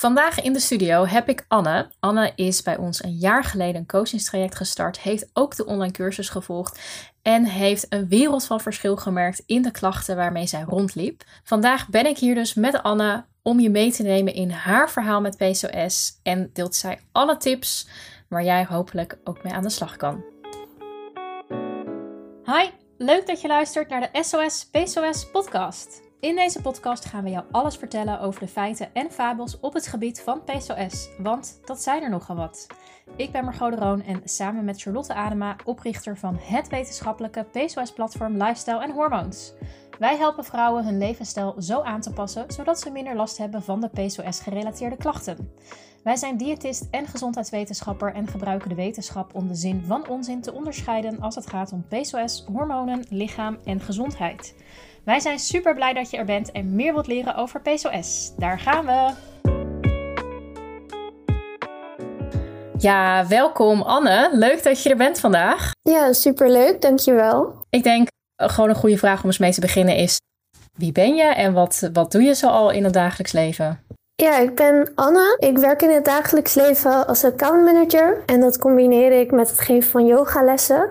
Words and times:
Vandaag 0.00 0.40
in 0.40 0.52
de 0.52 0.60
studio 0.60 1.06
heb 1.06 1.28
ik 1.28 1.44
Anne. 1.48 1.90
Anne 1.98 2.32
is 2.34 2.62
bij 2.62 2.76
ons 2.76 3.02
een 3.02 3.16
jaar 3.16 3.44
geleden 3.44 3.80
een 3.80 3.86
coachingstraject 3.86 4.54
gestart, 4.54 5.00
heeft 5.00 5.30
ook 5.32 5.56
de 5.56 5.66
online 5.66 5.92
cursus 5.92 6.28
gevolgd 6.28 6.80
en 7.22 7.44
heeft 7.44 7.86
een 7.88 8.08
wereld 8.08 8.44
van 8.44 8.60
verschil 8.60 8.96
gemerkt 8.96 9.42
in 9.46 9.62
de 9.62 9.70
klachten 9.70 10.16
waarmee 10.16 10.46
zij 10.46 10.62
rondliep. 10.62 11.22
Vandaag 11.44 11.88
ben 11.88 12.06
ik 12.06 12.18
hier 12.18 12.34
dus 12.34 12.54
met 12.54 12.82
Anne 12.82 13.24
om 13.42 13.60
je 13.60 13.70
mee 13.70 13.92
te 13.92 14.02
nemen 14.02 14.34
in 14.34 14.50
haar 14.50 14.90
verhaal 14.90 15.20
met 15.20 15.36
PCOS 15.36 16.20
en 16.22 16.50
deelt 16.52 16.74
zij 16.74 17.00
alle 17.12 17.36
tips 17.36 17.88
waar 18.28 18.44
jij 18.44 18.64
hopelijk 18.64 19.18
ook 19.24 19.44
mee 19.44 19.52
aan 19.52 19.62
de 19.62 19.70
slag 19.70 19.96
kan. 19.96 20.24
Hi, 22.44 22.70
leuk 22.98 23.26
dat 23.26 23.40
je 23.40 23.48
luistert 23.48 23.88
naar 23.88 24.10
de 24.12 24.22
SOS 24.22 24.66
PCOS 24.70 25.30
podcast. 25.30 26.09
In 26.20 26.36
deze 26.36 26.60
podcast 26.60 27.04
gaan 27.04 27.24
we 27.24 27.30
jou 27.30 27.44
alles 27.50 27.76
vertellen 27.76 28.20
over 28.20 28.40
de 28.40 28.48
feiten 28.48 28.94
en 28.94 29.10
fabels 29.10 29.60
op 29.60 29.72
het 29.72 29.86
gebied 29.86 30.20
van 30.20 30.44
PCOS, 30.44 31.08
want 31.18 31.60
dat 31.64 31.82
zijn 31.82 32.02
er 32.02 32.10
nogal 32.10 32.36
wat. 32.36 32.66
Ik 33.16 33.32
ben 33.32 33.44
Margot 33.44 33.70
de 33.70 33.78
Roon 33.78 34.02
en 34.02 34.20
samen 34.24 34.64
met 34.64 34.82
Charlotte 34.82 35.14
Adema, 35.14 35.56
oprichter 35.64 36.16
van 36.16 36.36
het 36.40 36.68
wetenschappelijke 36.68 37.42
PCOS-platform 37.42 38.36
Lifestyle 38.36 38.82
en 38.82 38.90
Hormoons. 38.90 39.52
Wij 39.98 40.16
helpen 40.16 40.44
vrouwen 40.44 40.84
hun 40.84 40.98
levensstijl 40.98 41.54
zo 41.58 41.80
aan 41.80 42.00
te 42.00 42.12
passen, 42.12 42.44
zodat 42.48 42.80
ze 42.80 42.90
minder 42.90 43.16
last 43.16 43.38
hebben 43.38 43.62
van 43.62 43.80
de 43.80 43.88
PCOS-gerelateerde 43.88 44.96
klachten. 44.96 45.52
Wij 46.02 46.16
zijn 46.16 46.36
diëtist 46.36 46.88
en 46.90 47.06
gezondheidswetenschapper 47.06 48.14
en 48.14 48.26
gebruiken 48.26 48.68
de 48.68 48.74
wetenschap 48.74 49.34
om 49.34 49.48
de 49.48 49.54
zin 49.54 49.84
van 49.86 50.08
onzin 50.08 50.40
te 50.40 50.52
onderscheiden 50.52 51.20
als 51.20 51.34
het 51.34 51.46
gaat 51.46 51.72
om 51.72 51.86
PCOS, 51.88 52.44
hormonen, 52.52 53.04
lichaam 53.08 53.58
en 53.64 53.80
gezondheid. 53.80 54.54
Wij 55.04 55.20
zijn 55.20 55.38
super 55.38 55.74
blij 55.74 55.92
dat 55.92 56.10
je 56.10 56.16
er 56.16 56.24
bent 56.24 56.52
en 56.52 56.74
meer 56.74 56.92
wilt 56.92 57.06
leren 57.06 57.34
over 57.34 57.60
PCOS. 57.60 58.32
Daar 58.36 58.58
gaan 58.58 58.86
we! 58.86 59.10
Ja, 62.78 63.26
welkom 63.26 63.82
Anne. 63.82 64.30
Leuk 64.32 64.62
dat 64.62 64.82
je 64.82 64.90
er 64.90 64.96
bent 64.96 65.20
vandaag. 65.20 65.70
Ja, 65.82 66.12
superleuk. 66.12 66.80
Dankjewel. 66.82 67.64
Ik 67.70 67.82
denk 67.82 68.08
eh, 68.34 68.48
gewoon 68.48 68.70
een 68.70 68.76
goede 68.76 68.98
vraag 68.98 69.20
om 69.22 69.26
eens 69.26 69.38
mee 69.38 69.52
te 69.52 69.60
beginnen 69.60 69.96
is... 69.96 70.18
Wie 70.78 70.92
ben 70.92 71.14
je 71.14 71.24
en 71.24 71.52
wat, 71.52 71.88
wat 71.92 72.12
doe 72.12 72.22
je 72.22 72.34
zo 72.34 72.46
al 72.46 72.70
in 72.70 72.84
het 72.84 72.92
dagelijks 72.92 73.32
leven? 73.32 73.84
Ja, 74.14 74.38
ik 74.38 74.54
ben 74.54 74.92
Anne. 74.94 75.36
Ik 75.38 75.58
werk 75.58 75.82
in 75.82 75.90
het 75.90 76.04
dagelijks 76.04 76.54
leven 76.54 77.06
als 77.06 77.24
accountmanager. 77.24 78.22
En 78.26 78.40
dat 78.40 78.58
combineer 78.58 79.20
ik 79.20 79.30
met 79.30 79.50
het 79.50 79.60
geven 79.60 79.90
van 79.90 80.06
yogalessen. 80.06 80.90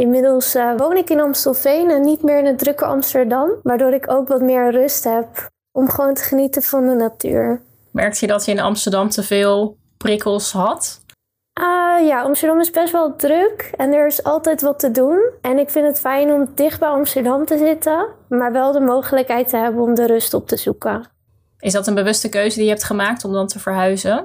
Inmiddels 0.00 0.54
uh, 0.54 0.76
woon 0.76 0.96
ik 0.96 1.10
in 1.10 1.20
Amstelveen 1.20 1.90
en 1.90 2.00
niet 2.00 2.22
meer 2.22 2.38
in 2.38 2.46
het 2.46 2.58
drukke 2.58 2.84
Amsterdam. 2.84 3.50
Waardoor 3.62 3.92
ik 3.92 4.10
ook 4.10 4.28
wat 4.28 4.40
meer 4.40 4.70
rust 4.70 5.04
heb 5.04 5.28
om 5.72 5.88
gewoon 5.88 6.14
te 6.14 6.22
genieten 6.22 6.62
van 6.62 6.86
de 6.86 6.94
natuur. 6.94 7.60
Merkte 7.90 8.18
je 8.20 8.32
dat 8.32 8.44
je 8.44 8.52
in 8.52 8.60
Amsterdam 8.60 9.08
te 9.08 9.22
veel 9.22 9.76
prikkels 9.96 10.52
had? 10.52 11.00
Uh, 11.60 12.06
ja, 12.06 12.22
Amsterdam 12.22 12.60
is 12.60 12.70
best 12.70 12.92
wel 12.92 13.16
druk 13.16 13.70
en 13.76 13.92
er 13.92 14.06
is 14.06 14.22
altijd 14.22 14.60
wat 14.60 14.78
te 14.78 14.90
doen. 14.90 15.30
En 15.40 15.58
ik 15.58 15.70
vind 15.70 15.86
het 15.86 16.00
fijn 16.00 16.32
om 16.32 16.50
dicht 16.54 16.80
bij 16.80 16.88
Amsterdam 16.88 17.44
te 17.44 17.58
zitten, 17.58 18.06
maar 18.28 18.52
wel 18.52 18.72
de 18.72 18.80
mogelijkheid 18.80 19.48
te 19.48 19.56
hebben 19.56 19.82
om 19.82 19.94
de 19.94 20.06
rust 20.06 20.34
op 20.34 20.48
te 20.48 20.56
zoeken. 20.56 21.08
Is 21.58 21.72
dat 21.72 21.86
een 21.86 21.94
bewuste 21.94 22.28
keuze 22.28 22.56
die 22.56 22.64
je 22.64 22.70
hebt 22.70 22.84
gemaakt 22.84 23.24
om 23.24 23.32
dan 23.32 23.46
te 23.46 23.58
verhuizen? 23.58 24.24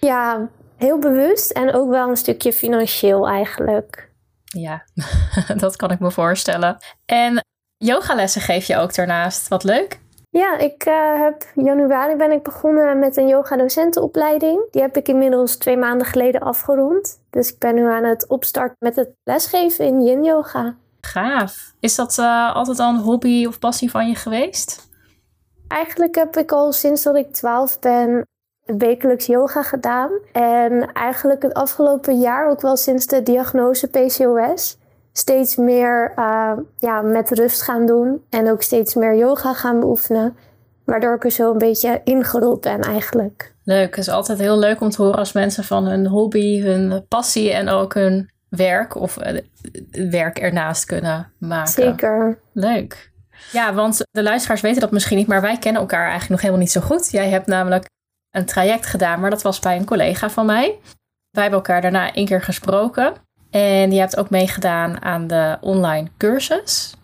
Ja, 0.00 0.48
heel 0.76 0.98
bewust 0.98 1.50
en 1.50 1.74
ook 1.74 1.90
wel 1.90 2.08
een 2.08 2.16
stukje 2.16 2.52
financieel 2.52 3.28
eigenlijk. 3.28 4.07
Ja, 4.56 4.84
dat 5.56 5.76
kan 5.76 5.90
ik 5.90 5.98
me 5.98 6.10
voorstellen. 6.10 6.78
En 7.06 7.44
yogalessen 7.76 8.40
geef 8.40 8.66
je 8.66 8.76
ook 8.76 8.94
daarnaast. 8.94 9.48
Wat 9.48 9.64
leuk. 9.64 10.00
Ja, 10.30 10.58
ik 10.58 10.86
uh, 10.86 11.20
heb 11.20 11.44
januari 11.54 12.16
ben 12.16 12.32
ik 12.32 12.42
begonnen 12.42 12.98
met 12.98 13.16
een 13.16 13.28
yoga-docentenopleiding. 13.28 14.70
Die 14.70 14.82
heb 14.82 14.96
ik 14.96 15.08
inmiddels 15.08 15.56
twee 15.56 15.76
maanden 15.76 16.06
geleden 16.06 16.40
afgerond. 16.40 17.20
Dus 17.30 17.52
ik 17.52 17.58
ben 17.58 17.74
nu 17.74 17.86
aan 17.86 18.04
het 18.04 18.26
opstarten 18.26 18.76
met 18.78 18.96
het 18.96 19.10
lesgeven 19.22 19.84
in 19.84 20.02
yin-yoga. 20.02 20.76
Gaaf. 21.00 21.74
Is 21.80 21.94
dat 21.94 22.18
uh, 22.18 22.54
altijd 22.54 22.78
al 22.78 22.94
een 22.94 23.00
hobby 23.00 23.46
of 23.46 23.58
passie 23.58 23.90
van 23.90 24.08
je 24.08 24.14
geweest? 24.14 24.88
Eigenlijk 25.68 26.14
heb 26.14 26.36
ik 26.36 26.52
al 26.52 26.72
sinds 26.72 27.02
dat 27.02 27.16
ik 27.16 27.32
12 27.32 27.78
ben 27.78 28.26
wekelijks 28.76 29.26
yoga 29.26 29.62
gedaan. 29.62 30.10
En 30.32 30.92
eigenlijk 30.92 31.42
het 31.42 31.54
afgelopen 31.54 32.18
jaar, 32.18 32.50
ook 32.50 32.60
wel 32.60 32.76
sinds 32.76 33.06
de 33.06 33.22
diagnose 33.22 33.88
PCOS, 33.88 34.78
steeds 35.12 35.56
meer 35.56 36.12
uh, 36.16 36.52
ja, 36.78 37.02
met 37.02 37.30
rust 37.30 37.62
gaan 37.62 37.86
doen. 37.86 38.22
En 38.30 38.50
ook 38.50 38.62
steeds 38.62 38.94
meer 38.94 39.16
yoga 39.16 39.52
gaan 39.52 39.80
beoefenen. 39.80 40.36
Waardoor 40.84 41.14
ik 41.14 41.24
er 41.24 41.30
zo 41.30 41.52
een 41.52 41.58
beetje 41.58 42.00
ingerold 42.04 42.60
ben 42.60 42.80
eigenlijk. 42.80 43.54
Leuk. 43.64 43.96
Het 43.96 43.98
is 43.98 44.08
altijd 44.08 44.38
heel 44.38 44.58
leuk 44.58 44.80
om 44.80 44.90
te 44.90 45.02
horen 45.02 45.18
als 45.18 45.32
mensen 45.32 45.64
van 45.64 45.86
hun 45.86 46.06
hobby, 46.06 46.60
hun 46.60 47.04
passie 47.08 47.52
en 47.52 47.68
ook 47.68 47.94
hun 47.94 48.30
werk 48.48 48.94
of 48.94 49.18
uh, 49.18 49.40
werk 50.10 50.38
ernaast 50.38 50.84
kunnen 50.84 51.32
maken. 51.38 51.72
Zeker. 51.72 52.38
Leuk. 52.52 53.10
Ja, 53.52 53.74
want 53.74 54.04
de 54.10 54.22
luisteraars 54.22 54.60
weten 54.60 54.80
dat 54.80 54.90
misschien 54.90 55.16
niet, 55.16 55.26
maar 55.26 55.40
wij 55.40 55.58
kennen 55.58 55.80
elkaar 55.80 56.08
eigenlijk 56.08 56.30
nog 56.30 56.40
helemaal 56.40 56.62
niet 56.62 56.70
zo 56.70 56.80
goed. 56.80 57.10
Jij 57.10 57.28
hebt 57.28 57.46
namelijk 57.46 57.86
een 58.30 58.44
traject 58.44 58.86
gedaan, 58.86 59.20
maar 59.20 59.30
dat 59.30 59.42
was 59.42 59.58
bij 59.58 59.76
een 59.76 59.84
collega 59.84 60.30
van 60.30 60.46
mij. 60.46 60.78
Wij 61.30 61.42
hebben 61.42 61.60
elkaar 61.60 61.80
daarna 61.80 62.12
één 62.12 62.26
keer 62.26 62.42
gesproken. 62.42 63.14
En 63.50 63.92
je 63.92 63.98
hebt 63.98 64.16
ook 64.16 64.30
meegedaan 64.30 65.02
aan 65.02 65.26
de 65.26 65.56
online 65.60 66.08
cursus. 66.16 66.94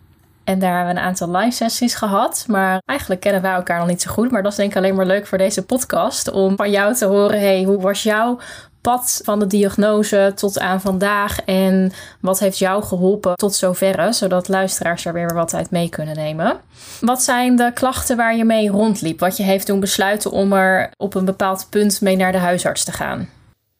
En 0.43 0.59
daar 0.59 0.75
hebben 0.75 0.93
we 0.93 0.99
een 0.99 1.05
aantal 1.05 1.31
live 1.31 1.55
sessies 1.55 1.95
gehad. 1.95 2.45
Maar 2.47 2.81
eigenlijk 2.85 3.21
kennen 3.21 3.41
wij 3.41 3.53
elkaar 3.53 3.79
nog 3.79 3.87
niet 3.87 4.01
zo 4.01 4.11
goed. 4.11 4.31
Maar 4.31 4.43
dat 4.43 4.51
is 4.51 4.57
denk 4.57 4.71
ik 4.71 4.77
alleen 4.77 4.95
maar 4.95 5.05
leuk 5.05 5.27
voor 5.27 5.37
deze 5.37 5.65
podcast. 5.65 6.31
Om 6.31 6.55
van 6.55 6.71
jou 6.71 6.93
te 6.93 7.05
horen, 7.05 7.39
hey, 7.39 7.63
hoe 7.63 7.81
was 7.81 8.03
jouw 8.03 8.39
pad 8.85 9.21
van 9.23 9.39
de 9.39 9.47
diagnose 9.47 10.31
tot 10.35 10.59
aan 10.59 10.81
vandaag? 10.81 11.41
En 11.41 11.91
wat 12.19 12.39
heeft 12.39 12.57
jou 12.57 12.83
geholpen 12.83 13.35
tot 13.35 13.55
zoverre? 13.55 14.13
Zodat 14.13 14.47
luisteraars 14.47 15.05
er 15.05 15.13
weer 15.13 15.33
wat 15.33 15.53
uit 15.53 15.71
mee 15.71 15.89
kunnen 15.89 16.15
nemen. 16.15 16.59
Wat 17.01 17.23
zijn 17.23 17.55
de 17.55 17.71
klachten 17.73 18.17
waar 18.17 18.35
je 18.35 18.45
mee 18.45 18.69
rondliep? 18.69 19.19
Wat 19.19 19.37
je 19.37 19.43
heeft 19.43 19.67
doen 19.67 19.79
besluiten 19.79 20.31
om 20.31 20.53
er 20.53 20.89
op 20.97 21.15
een 21.15 21.25
bepaald 21.25 21.67
punt 21.69 22.01
mee 22.01 22.15
naar 22.15 22.31
de 22.31 22.37
huisarts 22.37 22.83
te 22.83 22.91
gaan? 22.91 23.29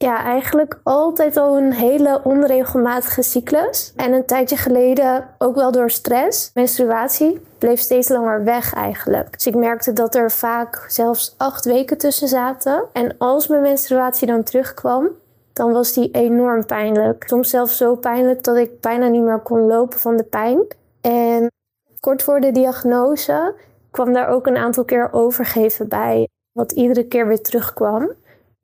Ja, 0.06 0.24
eigenlijk 0.24 0.80
altijd 0.84 1.38
al 1.38 1.58
een 1.58 1.74
hele 1.74 2.22
onregelmatige 2.24 3.22
cyclus. 3.22 3.94
En 3.96 4.14
een 4.14 4.26
tijdje 4.26 4.58
geleden 4.58 5.30
ook 5.38 5.56
wel 5.56 5.72
door 5.72 5.90
stress. 5.90 6.52
Menstruatie 6.54 7.42
bleef 7.58 7.80
steeds 7.80 8.10
langer 8.10 8.44
weg 8.44 8.74
eigenlijk. 8.74 9.34
Dus 9.34 9.48
ik 9.48 9.56
merkte 9.56 9.94
dat 9.94 10.16
er 10.16 10.32
vaak 10.32 10.86
zelfs 10.88 11.36
acht 11.38 11.66
weken 11.66 11.98
tussen 11.98 12.28
zaten. 12.28 12.84
En 12.94 13.16
als 13.18 13.48
mijn 13.48 13.62
menstruatie 13.62 14.28
dan 14.28 14.44
terugkwam, 14.44 15.10
dan 15.54 15.72
was 15.72 15.94
die 15.94 16.12
enorm 16.12 16.66
pijnlijk. 16.66 17.24
Soms 17.28 17.50
zelfs 17.50 17.78
zo 17.78 17.96
pijnlijk 17.96 18.44
dat 18.44 18.58
ik 18.58 18.82
bijna 18.82 19.08
niet 19.08 19.24
meer 19.24 19.40
kon 19.40 19.60
lopen 19.60 20.00
van 20.00 20.18
de 20.18 20.24
pijn. 20.24 20.68
En 21.02 21.52
kort 22.00 22.24
voor 22.24 22.40
de 22.40 22.52
diagnose 22.52 23.56
kwam 23.92 24.14
daar 24.14 24.28
ook 24.28 24.48
een 24.48 24.58
aantal 24.58 24.86
keer 24.86 25.14
overgeven 25.14 25.88
bij, 25.88 26.28
wat 26.52 26.72
iedere 26.72 27.08
keer 27.08 27.28
weer 27.28 27.42
terugkwam. 27.42 28.12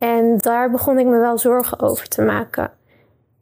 En 0.02 0.38
daar 0.38 0.70
begon 0.70 1.00
ik 1.00 1.06
me 1.06 1.20
wel 1.20 1.38
zorgen 1.38 1.80
over 1.80 2.08
te 2.08 2.22
maken. 2.22 2.72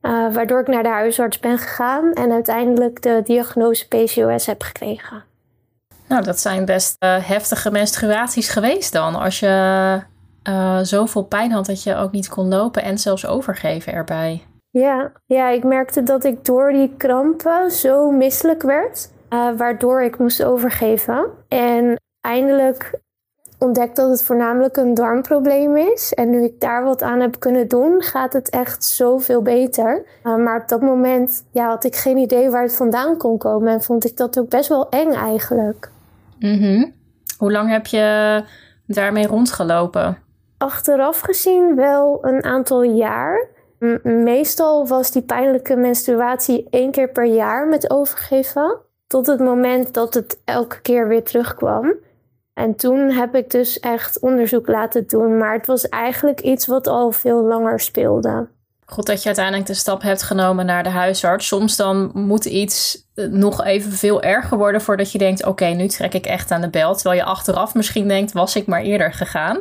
Uh, 0.01 0.33
waardoor 0.33 0.59
ik 0.59 0.67
naar 0.67 0.83
de 0.83 0.89
huisarts 0.89 1.39
ben 1.39 1.57
gegaan 1.57 2.13
en 2.13 2.31
uiteindelijk 2.31 3.01
de 3.01 3.21
diagnose 3.23 3.87
PCOS 3.87 4.45
heb 4.45 4.61
gekregen. 4.61 5.23
Nou, 6.07 6.23
dat 6.23 6.39
zijn 6.39 6.65
best 6.65 6.95
uh, 7.03 7.27
heftige 7.27 7.71
menstruaties 7.71 8.49
geweest 8.49 8.93
dan. 8.93 9.15
Als 9.15 9.39
je 9.39 9.99
uh, 10.49 10.79
zoveel 10.81 11.23
pijn 11.23 11.51
had 11.51 11.65
dat 11.65 11.83
je 11.83 11.95
ook 11.95 12.11
niet 12.11 12.29
kon 12.29 12.47
lopen 12.47 12.83
en 12.83 12.97
zelfs 12.97 13.25
overgeven 13.25 13.93
erbij. 13.93 14.43
Ja, 14.69 15.11
ja 15.25 15.49
ik 15.49 15.63
merkte 15.63 16.03
dat 16.03 16.23
ik 16.23 16.45
door 16.45 16.71
die 16.71 16.93
krampen 16.97 17.71
zo 17.71 18.11
misselijk 18.11 18.61
werd, 18.61 19.11
waardoor 19.57 20.01
ik 20.01 20.17
moest 20.17 20.43
overgeven. 20.43 21.25
En 21.47 21.99
eindelijk 22.21 22.99
ontdekt 23.59 23.95
dat 23.95 24.09
het 24.09 24.23
voornamelijk 24.23 24.77
een 24.77 24.93
darmprobleem 24.93 25.77
is. 25.77 26.13
En 26.13 26.29
nu 26.29 26.43
ik 26.43 26.59
daar 26.59 26.83
wat 26.83 27.01
aan 27.01 27.19
heb 27.19 27.39
kunnen 27.39 27.67
doen, 27.67 28.01
gaat 28.01 28.33
het 28.33 28.49
echt 28.49 28.83
zoveel 28.83 29.41
beter. 29.41 30.05
Uh, 30.23 30.35
maar 30.35 30.61
op 30.61 30.67
dat 30.67 30.81
moment 30.81 31.45
ja, 31.51 31.67
had 31.67 31.83
ik 31.83 31.95
geen 31.95 32.17
idee 32.17 32.49
waar 32.49 32.63
het 32.63 32.75
vandaan 32.75 33.17
kon 33.17 33.37
komen. 33.37 33.73
En 33.73 33.81
vond 33.81 34.05
ik 34.05 34.17
dat 34.17 34.39
ook 34.39 34.49
best 34.49 34.69
wel 34.69 34.89
eng 34.89 35.11
eigenlijk. 35.11 35.89
Mm 36.39 36.93
Hoe 37.37 37.51
lang 37.51 37.69
heb 37.69 37.85
je 37.85 38.43
daarmee 38.85 39.27
rondgelopen? 39.27 40.17
Achteraf 40.57 41.19
gezien 41.19 41.75
wel 41.75 42.19
een 42.21 42.43
aantal 42.43 42.83
jaar. 42.83 43.47
meestal 44.03 44.87
was 44.87 45.11
die 45.11 45.21
pijnlijke 45.21 45.75
menstruatie 45.75 46.67
één 46.69 46.91
keer 46.91 47.09
per 47.09 47.25
jaar 47.25 47.67
met 47.67 47.91
overgeven. 47.91 48.77
Tot 49.07 49.27
het 49.27 49.39
moment 49.39 49.93
dat 49.93 50.13
het 50.13 50.41
elke 50.45 50.81
keer 50.81 51.07
weer 51.07 51.23
terugkwam. 51.23 51.93
En 52.59 52.75
toen 52.75 53.11
heb 53.11 53.35
ik 53.35 53.49
dus 53.49 53.79
echt 53.79 54.19
onderzoek 54.19 54.67
laten 54.67 55.07
doen. 55.07 55.37
Maar 55.37 55.53
het 55.53 55.67
was 55.67 55.89
eigenlijk 55.89 56.39
iets 56.39 56.67
wat 56.67 56.87
al 56.87 57.11
veel 57.11 57.43
langer 57.43 57.79
speelde. 57.79 58.47
Goed 58.85 59.05
dat 59.05 59.19
je 59.19 59.25
uiteindelijk 59.25 59.67
de 59.67 59.73
stap 59.73 60.01
hebt 60.01 60.23
genomen 60.23 60.65
naar 60.65 60.83
de 60.83 60.89
huisarts. 60.89 61.47
Soms 61.47 61.75
dan 61.75 62.11
moet 62.13 62.45
iets 62.45 63.05
eh, 63.15 63.25
nog 63.25 63.63
even 63.63 63.91
veel 63.91 64.21
erger 64.21 64.57
worden 64.57 64.81
voordat 64.81 65.11
je 65.11 65.17
denkt: 65.17 65.45
oké, 65.45 65.65
nu 65.65 65.87
trek 65.87 66.13
ik 66.13 66.25
echt 66.25 66.51
aan 66.51 66.61
de 66.61 66.69
bel. 66.69 66.95
Terwijl 66.95 67.19
je 67.19 67.25
achteraf 67.25 67.73
misschien 67.73 68.07
denkt: 68.07 68.31
was 68.31 68.55
ik 68.55 68.67
maar 68.67 68.81
eerder 68.81 69.13
gegaan. 69.13 69.59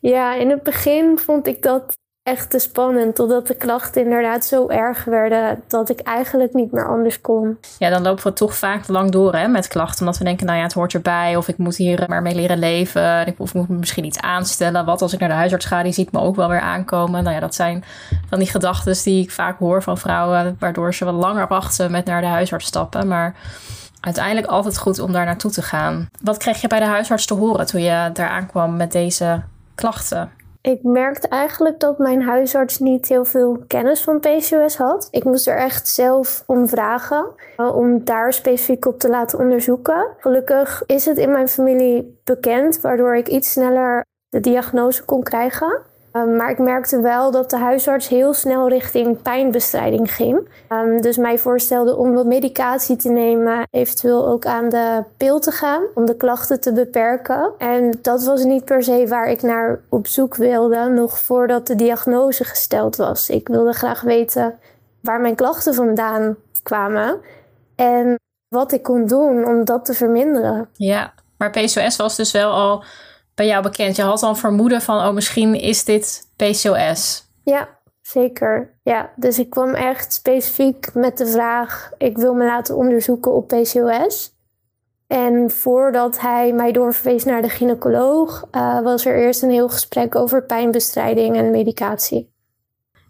Ja, 0.00 0.34
in 0.34 0.50
het 0.50 0.62
begin 0.62 1.18
vond 1.18 1.46
ik 1.46 1.62
dat 1.62 1.98
echt 2.22 2.50
te 2.50 2.58
spannend. 2.58 3.14
Totdat 3.14 3.46
de 3.46 3.54
klachten 3.54 4.02
inderdaad 4.02 4.44
zo 4.44 4.68
erg 4.68 5.04
werden 5.04 5.62
dat 5.68 5.88
ik 5.88 6.00
eigenlijk 6.00 6.54
niet 6.54 6.72
meer 6.72 6.88
anders 6.88 7.20
kon. 7.20 7.58
Ja, 7.78 7.90
dan 7.90 8.02
lopen 8.02 8.24
we 8.24 8.32
toch 8.32 8.56
vaak 8.56 8.88
lang 8.88 9.10
door 9.10 9.34
hè, 9.34 9.48
met 9.48 9.68
klachten. 9.68 10.00
Omdat 10.00 10.18
we 10.18 10.24
denken, 10.24 10.46
nou 10.46 10.58
ja, 10.58 10.64
het 10.64 10.72
hoort 10.72 10.94
erbij. 10.94 11.36
Of 11.36 11.48
ik 11.48 11.58
moet 11.58 11.76
hier 11.76 12.04
maar 12.08 12.22
mee 12.22 12.34
leren 12.34 12.58
leven. 12.58 13.34
Of 13.36 13.48
ik 13.48 13.54
moet 13.54 13.68
me 13.68 13.76
misschien 13.76 14.04
iets 14.04 14.20
aanstellen. 14.20 14.84
Wat 14.84 15.02
als 15.02 15.12
ik 15.12 15.20
naar 15.20 15.28
de 15.28 15.34
huisarts 15.34 15.66
ga, 15.66 15.82
die 15.82 15.92
ziet 15.92 16.12
me 16.12 16.20
ook 16.20 16.36
wel 16.36 16.48
weer 16.48 16.60
aankomen. 16.60 17.22
Nou 17.22 17.34
ja, 17.34 17.40
dat 17.40 17.54
zijn 17.54 17.84
van 18.28 18.38
die 18.38 18.50
gedachten 18.50 19.02
die 19.04 19.22
ik 19.22 19.30
vaak 19.30 19.58
hoor 19.58 19.82
van 19.82 19.98
vrouwen. 19.98 20.56
Waardoor 20.58 20.94
ze 20.94 21.04
wat 21.04 21.14
langer 21.14 21.48
wachten 21.48 21.90
met 21.90 22.04
naar 22.04 22.20
de 22.20 22.26
huisarts 22.26 22.66
stappen. 22.66 23.08
Maar 23.08 23.34
uiteindelijk 24.00 24.46
altijd 24.46 24.78
goed 24.78 24.98
om 24.98 25.12
daar 25.12 25.24
naartoe 25.24 25.50
te 25.50 25.62
gaan. 25.62 26.08
Wat 26.22 26.36
kreeg 26.36 26.60
je 26.60 26.68
bij 26.68 26.78
de 26.78 26.86
huisarts 26.86 27.26
te 27.26 27.34
horen 27.34 27.66
toen 27.66 27.82
je 27.82 28.10
daar 28.12 28.28
aankwam 28.28 28.76
met 28.76 28.92
deze 28.92 29.42
klachten? 29.74 30.30
Ik 30.62 30.82
merkte 30.82 31.28
eigenlijk 31.28 31.80
dat 31.80 31.98
mijn 31.98 32.22
huisarts 32.22 32.78
niet 32.78 33.08
heel 33.08 33.24
veel 33.24 33.64
kennis 33.66 34.02
van 34.02 34.20
PCOS 34.20 34.76
had. 34.76 35.08
Ik 35.10 35.24
moest 35.24 35.46
er 35.46 35.56
echt 35.56 35.88
zelf 35.88 36.42
om 36.46 36.68
vragen, 36.68 37.30
eh, 37.56 37.76
om 37.76 38.04
daar 38.04 38.32
specifiek 38.32 38.86
op 38.86 38.98
te 38.98 39.08
laten 39.08 39.38
onderzoeken. 39.38 40.06
Gelukkig 40.18 40.82
is 40.86 41.04
het 41.04 41.18
in 41.18 41.30
mijn 41.30 41.48
familie 41.48 42.20
bekend, 42.24 42.80
waardoor 42.80 43.16
ik 43.16 43.28
iets 43.28 43.52
sneller 43.52 44.04
de 44.28 44.40
diagnose 44.40 45.04
kon 45.04 45.22
krijgen. 45.22 45.82
Ehm, 46.12 46.36
maar 46.36 46.50
ik 46.50 46.58
merkte 46.58 47.00
wel 47.00 47.30
dat 47.30 47.50
de 47.50 47.56
huisarts 47.56 48.08
heel 48.08 48.32
snel 48.32 48.68
richting 48.68 49.22
pijnbestrijding 49.22 50.14
ging. 50.14 50.48
Um, 50.68 51.00
dus 51.00 51.16
mij 51.16 51.38
voorstelde 51.38 51.96
om 51.96 52.14
wat 52.14 52.26
medicatie 52.26 52.96
te 52.96 53.08
nemen, 53.08 53.66
eventueel 53.70 54.28
ook 54.28 54.46
aan 54.46 54.68
de 54.68 55.04
pil 55.16 55.40
te 55.40 55.50
gaan 55.50 55.82
om 55.94 56.06
de 56.06 56.16
klachten 56.16 56.60
te 56.60 56.72
beperken. 56.72 57.52
En 57.58 57.98
dat 58.02 58.24
was 58.24 58.44
niet 58.44 58.64
per 58.64 58.82
se 58.82 59.06
waar 59.08 59.30
ik 59.30 59.42
naar 59.42 59.80
op 59.88 60.06
zoek 60.06 60.36
wilde, 60.36 60.88
nog 60.88 61.18
voordat 61.18 61.66
de 61.66 61.74
diagnose 61.74 62.44
gesteld 62.44 62.96
was. 62.96 63.28
Ik 63.28 63.48
wilde 63.48 63.72
graag 63.72 64.00
weten 64.00 64.58
waar 65.00 65.20
mijn 65.20 65.34
klachten 65.34 65.74
vandaan 65.74 66.36
kwamen 66.62 67.20
en 67.76 68.18
wat 68.48 68.72
ik 68.72 68.82
kon 68.82 69.06
doen 69.06 69.46
om 69.46 69.64
dat 69.64 69.84
te 69.84 69.94
verminderen. 69.94 70.68
Ja, 70.72 71.12
maar 71.36 71.50
PCOS 71.50 71.96
was 71.96 72.16
dus 72.16 72.32
wel 72.32 72.52
al 72.52 72.84
bij 73.40 73.48
jou 73.48 73.62
bekend? 73.62 73.96
Je 73.96 74.02
had 74.02 74.22
al 74.22 74.34
vermoeden 74.34 74.82
van, 74.82 74.96
oh, 74.96 75.14
misschien 75.14 75.54
is 75.54 75.84
dit 75.84 76.28
PCOS. 76.36 77.24
Ja, 77.44 77.68
zeker. 78.02 78.74
Ja, 78.82 79.10
dus 79.16 79.38
ik 79.38 79.50
kwam 79.50 79.74
echt 79.74 80.12
specifiek 80.12 80.94
met 80.94 81.18
de 81.18 81.26
vraag: 81.26 81.90
ik 81.98 82.16
wil 82.16 82.34
me 82.34 82.44
laten 82.44 82.76
onderzoeken 82.76 83.34
op 83.34 83.48
PCOS. 83.48 84.32
En 85.06 85.50
voordat 85.50 86.20
hij 86.20 86.52
mij 86.52 86.72
doorverwees 86.72 87.24
naar 87.24 87.42
de 87.42 87.48
gynaecoloog, 87.48 88.48
uh, 88.52 88.80
was 88.80 89.06
er 89.06 89.16
eerst 89.16 89.42
een 89.42 89.50
heel 89.50 89.68
gesprek 89.68 90.14
over 90.14 90.42
pijnbestrijding 90.42 91.36
en 91.36 91.50
medicatie. 91.50 92.32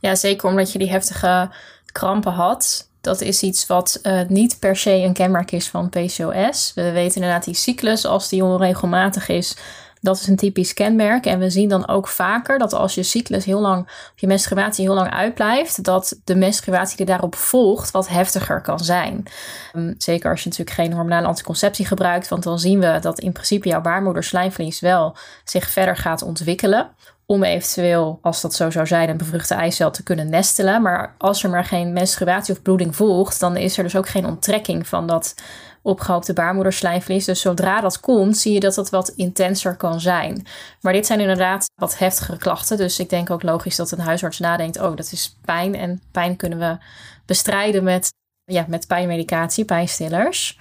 Ja, 0.00 0.14
zeker 0.14 0.48
omdat 0.48 0.72
je 0.72 0.78
die 0.78 0.90
heftige 0.90 1.50
krampen 1.92 2.32
had. 2.32 2.90
Dat 3.00 3.20
is 3.20 3.42
iets 3.42 3.66
wat 3.66 4.00
uh, 4.02 4.20
niet 4.28 4.58
per 4.58 4.76
se 4.76 4.90
een 4.90 5.12
kenmerk 5.12 5.52
is 5.52 5.68
van 5.68 5.88
PCOS. 5.88 6.72
We 6.74 6.90
weten 6.92 7.14
inderdaad 7.14 7.44
die 7.44 7.54
cyclus, 7.54 8.06
als 8.06 8.28
die 8.28 8.44
onregelmatig 8.44 9.28
is, 9.28 9.56
dat 10.00 10.17
is 10.17 10.26
een 10.26 10.37
typisch 10.37 10.75
kenmerk. 10.75 11.26
En 11.26 11.38
we 11.38 11.50
zien 11.50 11.69
dan 11.69 11.88
ook 11.88 12.08
vaker 12.08 12.58
dat 12.58 12.73
als 12.73 12.94
je 12.94 13.02
cyclus 13.02 13.44
heel 13.44 13.61
lang, 13.61 13.88
je 14.14 14.26
menstruatie 14.26 14.85
heel 14.85 14.94
lang 14.94 15.11
uitblijft, 15.11 15.85
dat 15.85 16.20
de 16.25 16.35
menstruatie 16.35 16.97
die 16.97 17.06
daarop 17.06 17.35
volgt 17.35 17.91
wat 17.91 18.08
heftiger 18.08 18.61
kan 18.61 18.79
zijn. 18.79 19.25
Ehm, 19.73 19.94
zeker 19.99 20.31
als 20.31 20.43
je 20.43 20.49
natuurlijk 20.49 20.76
geen 20.76 20.93
hormonale 20.93 21.26
anticonceptie 21.26 21.87
gebruikt, 21.87 22.29
want 22.29 22.43
dan 22.43 22.58
zien 22.58 22.81
we 22.81 22.99
dat 23.00 23.20
in 23.20 23.32
principe 23.32 23.69
jouw 23.69 23.81
baarmoederslijmvlies 23.81 24.81
wel 24.81 25.17
zich 25.44 25.70
verder 25.70 25.97
gaat 25.97 26.23
ontwikkelen 26.23 26.91
om 27.31 27.44
eventueel, 27.44 28.19
als 28.23 28.41
dat 28.41 28.55
zo 28.55 28.70
zou 28.70 28.87
zijn, 28.87 29.08
een 29.08 29.17
bevruchte 29.17 29.55
eicel 29.55 29.91
te 29.91 30.02
kunnen 30.02 30.31
nestelen. 30.31 30.82
Maar 30.82 31.14
als 31.19 31.43
er 31.43 31.50
maar 31.50 31.64
geen 31.64 31.93
menstruatie 31.93 32.55
of 32.55 32.62
bloeding 32.62 32.97
volgt, 32.97 33.41
dan 33.41 33.56
is 33.56 33.76
er 33.76 33.82
dus 33.82 33.97
ook 33.97 34.08
geen 34.08 34.26
onttrekking 34.26 34.87
van 34.87 35.06
dat 35.06 35.35
opgehoopte 35.82 36.32
baarmoederslijmvlies. 36.32 37.24
Dus 37.24 37.40
zodra 37.40 37.80
dat 37.80 38.00
komt, 38.00 38.36
zie 38.36 38.52
je 38.52 38.60
dat 38.60 38.74
dat 38.74 38.90
wat 38.90 39.08
intenser 39.08 39.76
kan 39.76 40.00
zijn. 40.00 40.46
Maar 40.80 40.92
dit 40.92 41.06
zijn 41.06 41.20
inderdaad 41.20 41.70
wat 41.74 41.98
heftigere 41.98 42.38
klachten. 42.38 42.76
Dus 42.76 42.98
ik 42.98 43.10
denk 43.10 43.30
ook 43.30 43.42
logisch 43.42 43.76
dat 43.76 43.90
een 43.90 44.00
huisarts 44.00 44.38
nadenkt: 44.38 44.80
oh, 44.80 44.96
dat 44.96 45.12
is 45.12 45.38
pijn. 45.44 45.74
En 45.74 46.00
pijn 46.12 46.36
kunnen 46.36 46.58
we 46.58 46.78
bestrijden 47.26 47.84
met, 47.84 48.12
ja, 48.44 48.64
met 48.68 48.86
pijnmedicatie, 48.86 49.64
pijnstillers. 49.64 50.58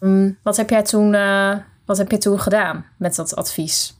Mm, 0.00 0.38
wat, 0.42 0.56
heb 0.56 0.70
jij 0.70 0.82
toen, 0.82 1.12
uh, 1.12 1.56
wat 1.86 1.98
heb 1.98 2.10
je 2.10 2.18
toen 2.18 2.40
gedaan 2.40 2.86
met 2.98 3.14
dat 3.14 3.36
advies? 3.36 3.98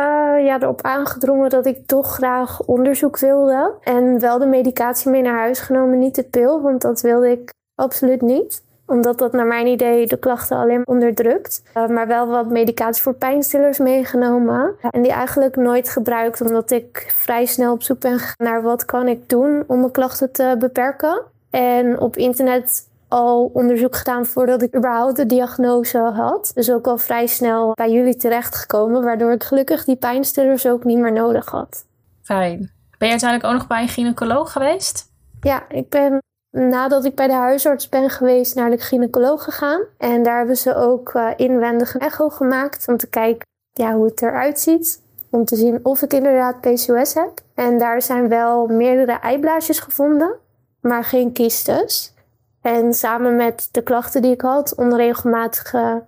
Uh, 0.00 0.44
ja, 0.44 0.60
erop 0.60 0.82
aangedrongen 0.82 1.50
dat 1.50 1.66
ik 1.66 1.86
toch 1.86 2.14
graag 2.14 2.62
onderzoek 2.62 3.18
wilde. 3.18 3.74
En 3.82 4.20
wel 4.20 4.38
de 4.38 4.46
medicatie 4.46 5.10
mee 5.10 5.22
naar 5.22 5.38
huis 5.38 5.58
genomen, 5.58 5.98
niet 5.98 6.14
de 6.14 6.22
pil, 6.22 6.62
want 6.62 6.82
dat 6.82 7.00
wilde 7.00 7.30
ik 7.30 7.54
absoluut 7.74 8.20
niet 8.20 8.64
omdat 8.86 9.18
dat 9.18 9.32
naar 9.32 9.46
mijn 9.46 9.66
idee 9.66 10.06
de 10.06 10.18
klachten 10.18 10.56
alleen 10.56 10.86
onderdrukt. 10.86 11.62
Uh, 11.76 11.88
maar 11.88 12.06
wel 12.06 12.26
wat 12.26 12.50
medicatie 12.50 13.02
voor 13.02 13.14
pijnstillers 13.14 13.78
meegenomen. 13.78 14.74
En 14.90 15.02
die 15.02 15.12
eigenlijk 15.12 15.56
nooit 15.56 15.88
gebruikt, 15.88 16.40
omdat 16.40 16.70
ik 16.70 17.12
vrij 17.14 17.46
snel 17.46 17.72
op 17.72 17.82
zoek 17.82 18.00
ben 18.00 18.20
naar 18.36 18.62
wat 18.62 18.84
kan 18.84 19.08
ik 19.08 19.28
doen 19.28 19.64
om 19.66 19.80
mijn 19.80 19.92
klachten 19.92 20.32
te 20.32 20.56
beperken. 20.58 21.22
En 21.50 22.00
op 22.00 22.16
internet 22.16 22.88
al 23.08 23.50
onderzoek 23.52 23.96
gedaan 23.96 24.26
voordat 24.26 24.62
ik 24.62 24.76
überhaupt 24.76 25.16
de 25.16 25.26
diagnose 25.26 25.98
had. 25.98 26.50
Dus 26.54 26.70
ook 26.70 26.86
al 26.86 26.98
vrij 26.98 27.26
snel 27.26 27.72
bij 27.74 27.90
jullie 27.90 28.16
terechtgekomen, 28.16 29.02
waardoor 29.02 29.32
ik 29.32 29.44
gelukkig 29.44 29.84
die 29.84 29.96
pijnstillers 29.96 30.66
ook 30.66 30.84
niet 30.84 30.98
meer 30.98 31.12
nodig 31.12 31.46
had. 31.50 31.84
Fijn. 32.22 32.70
Ben 32.98 33.08
je 33.08 33.10
uiteindelijk 33.10 33.50
ook 33.52 33.58
nog 33.58 33.66
bij 33.66 33.82
een 33.82 33.88
gynaecoloog 33.88 34.52
geweest? 34.52 35.12
Ja, 35.40 35.62
ik 35.68 35.88
ben 35.88 36.22
nadat 36.56 37.04
ik 37.04 37.14
bij 37.14 37.26
de 37.26 37.32
huisarts 37.32 37.88
ben 37.88 38.10
geweest 38.10 38.54
naar 38.54 38.70
de 38.70 38.78
gynaecoloog 38.78 39.44
gegaan. 39.44 39.80
En 39.98 40.22
daar 40.22 40.36
hebben 40.36 40.56
ze 40.56 40.74
ook 40.74 41.12
uh, 41.14 41.30
inwendig 41.36 41.94
een 41.94 42.00
echo 42.00 42.28
gemaakt 42.28 42.88
om 42.88 42.96
te 42.96 43.08
kijken 43.08 43.46
ja, 43.72 43.94
hoe 43.94 44.04
het 44.04 44.22
eruit 44.22 44.60
ziet. 44.60 45.04
Om 45.30 45.44
te 45.44 45.56
zien 45.56 45.80
of 45.82 46.02
ik 46.02 46.12
inderdaad 46.12 46.60
PCOS 46.60 47.14
heb. 47.14 47.40
En 47.54 47.78
daar 47.78 48.02
zijn 48.02 48.28
wel 48.28 48.66
meerdere 48.66 49.12
eiblaasjes 49.12 49.78
gevonden, 49.78 50.34
maar 50.80 51.04
geen 51.04 51.32
kystes. 51.32 52.14
En 52.62 52.94
samen 52.94 53.36
met 53.36 53.68
de 53.72 53.82
klachten 53.82 54.22
die 54.22 54.32
ik 54.32 54.40
had, 54.40 54.74
onregelmatige 54.74 56.02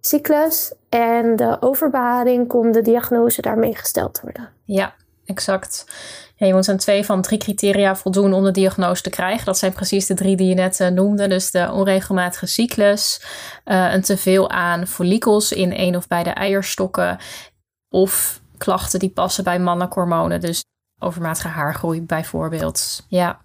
cyclus 0.00 0.74
en 0.88 1.36
de 1.36 1.56
overbeharing, 1.60 2.48
kon 2.48 2.72
de 2.72 2.82
diagnose 2.82 3.42
daarmee 3.42 3.74
gesteld 3.76 4.20
worden. 4.20 4.48
Ja, 4.64 4.94
exact. 5.28 5.86
Ja, 6.34 6.46
je 6.46 6.54
moet 6.54 6.68
aan 6.68 6.76
twee 6.76 7.04
van 7.04 7.22
drie 7.22 7.38
criteria 7.38 7.96
voldoen 7.96 8.32
om 8.32 8.44
de 8.44 8.50
diagnose 8.50 9.02
te 9.02 9.10
krijgen. 9.10 9.44
Dat 9.46 9.58
zijn 9.58 9.72
precies 9.72 10.06
de 10.06 10.14
drie 10.14 10.36
die 10.36 10.48
je 10.48 10.54
net 10.54 10.80
uh, 10.80 10.88
noemde. 10.88 11.28
Dus 11.28 11.50
de 11.50 11.70
onregelmatige 11.72 12.46
cyclus, 12.46 13.22
uh, 13.64 13.92
een 13.92 14.02
teveel 14.02 14.50
aan 14.50 14.86
follikels 14.86 15.52
in 15.52 15.72
één 15.72 15.96
of 15.96 16.08
beide 16.08 16.30
eierstokken. 16.30 17.18
Of 17.88 18.40
klachten 18.58 18.98
die 18.98 19.10
passen 19.10 19.44
bij 19.44 19.58
mannelijke 19.58 19.98
hormonen. 19.98 20.40
Dus 20.40 20.64
overmatige 20.98 21.48
haargroei 21.48 22.02
bijvoorbeeld. 22.02 23.04
Ja. 23.08 23.40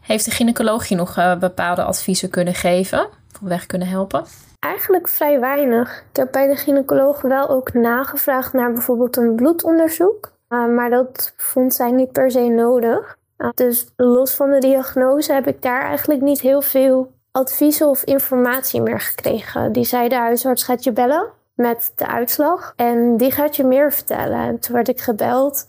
Heeft 0.00 0.24
de 0.24 0.30
gynaecoloog 0.30 0.86
je 0.86 0.94
nog 0.94 1.16
uh, 1.16 1.36
bepaalde 1.36 1.82
adviezen 1.82 2.30
kunnen 2.30 2.54
geven? 2.54 3.08
Of 3.42 3.48
weg 3.48 3.66
kunnen 3.66 3.88
helpen? 3.88 4.24
Eigenlijk 4.58 5.08
vrij 5.08 5.40
weinig. 5.40 6.04
Ik 6.10 6.16
heb 6.16 6.32
bij 6.32 6.46
de 6.46 6.56
gynaecoloog 6.56 7.20
wel 7.20 7.48
ook 7.48 7.72
nagevraagd 7.72 8.52
naar 8.52 8.72
bijvoorbeeld 8.72 9.16
een 9.16 9.34
bloedonderzoek. 9.34 10.34
Uh, 10.48 10.74
maar 10.74 10.90
dat 10.90 11.32
vond 11.36 11.74
zij 11.74 11.90
niet 11.90 12.12
per 12.12 12.30
se 12.30 12.40
nodig. 12.40 13.16
Uh, 13.38 13.50
dus 13.54 13.86
los 13.96 14.34
van 14.34 14.50
de 14.50 14.58
diagnose 14.58 15.32
heb 15.32 15.46
ik 15.46 15.62
daar 15.62 15.82
eigenlijk 15.82 16.20
niet 16.20 16.40
heel 16.40 16.62
veel 16.62 17.12
adviezen 17.30 17.88
of 17.88 18.02
informatie 18.02 18.80
meer 18.80 19.00
gekregen. 19.00 19.72
Die 19.72 19.84
zei 19.84 20.08
de 20.08 20.14
huisarts 20.14 20.62
gaat 20.62 20.84
je 20.84 20.92
bellen 20.92 21.28
met 21.54 21.92
de 21.94 22.06
uitslag 22.06 22.72
en 22.76 23.16
die 23.16 23.30
gaat 23.30 23.56
je 23.56 23.64
meer 23.64 23.92
vertellen. 23.92 24.38
En 24.38 24.58
toen 24.58 24.74
werd 24.74 24.88
ik 24.88 25.00
gebeld, 25.00 25.68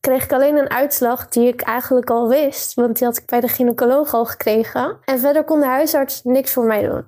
kreeg 0.00 0.24
ik 0.24 0.32
alleen 0.32 0.56
een 0.56 0.70
uitslag 0.70 1.28
die 1.28 1.48
ik 1.48 1.60
eigenlijk 1.60 2.10
al 2.10 2.28
wist, 2.28 2.74
want 2.74 2.98
die 2.98 3.06
had 3.06 3.16
ik 3.16 3.26
bij 3.26 3.40
de 3.40 3.48
gynaecoloog 3.48 4.14
al 4.14 4.24
gekregen. 4.24 4.96
En 5.04 5.18
verder 5.18 5.44
kon 5.44 5.60
de 5.60 5.66
huisarts 5.66 6.20
niks 6.24 6.52
voor 6.52 6.64
mij 6.64 6.82
doen. 6.82 7.06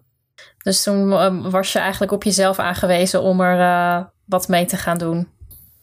Dus 0.63 0.83
toen 0.83 1.09
uh, 1.09 1.51
was 1.51 1.73
je 1.73 1.79
eigenlijk 1.79 2.13
op 2.13 2.23
jezelf 2.23 2.59
aangewezen 2.59 3.23
om 3.23 3.41
er 3.41 4.11
wat 4.25 4.49
mee 4.49 4.65
te 4.65 4.77
gaan 4.77 4.99
doen. 4.99 5.29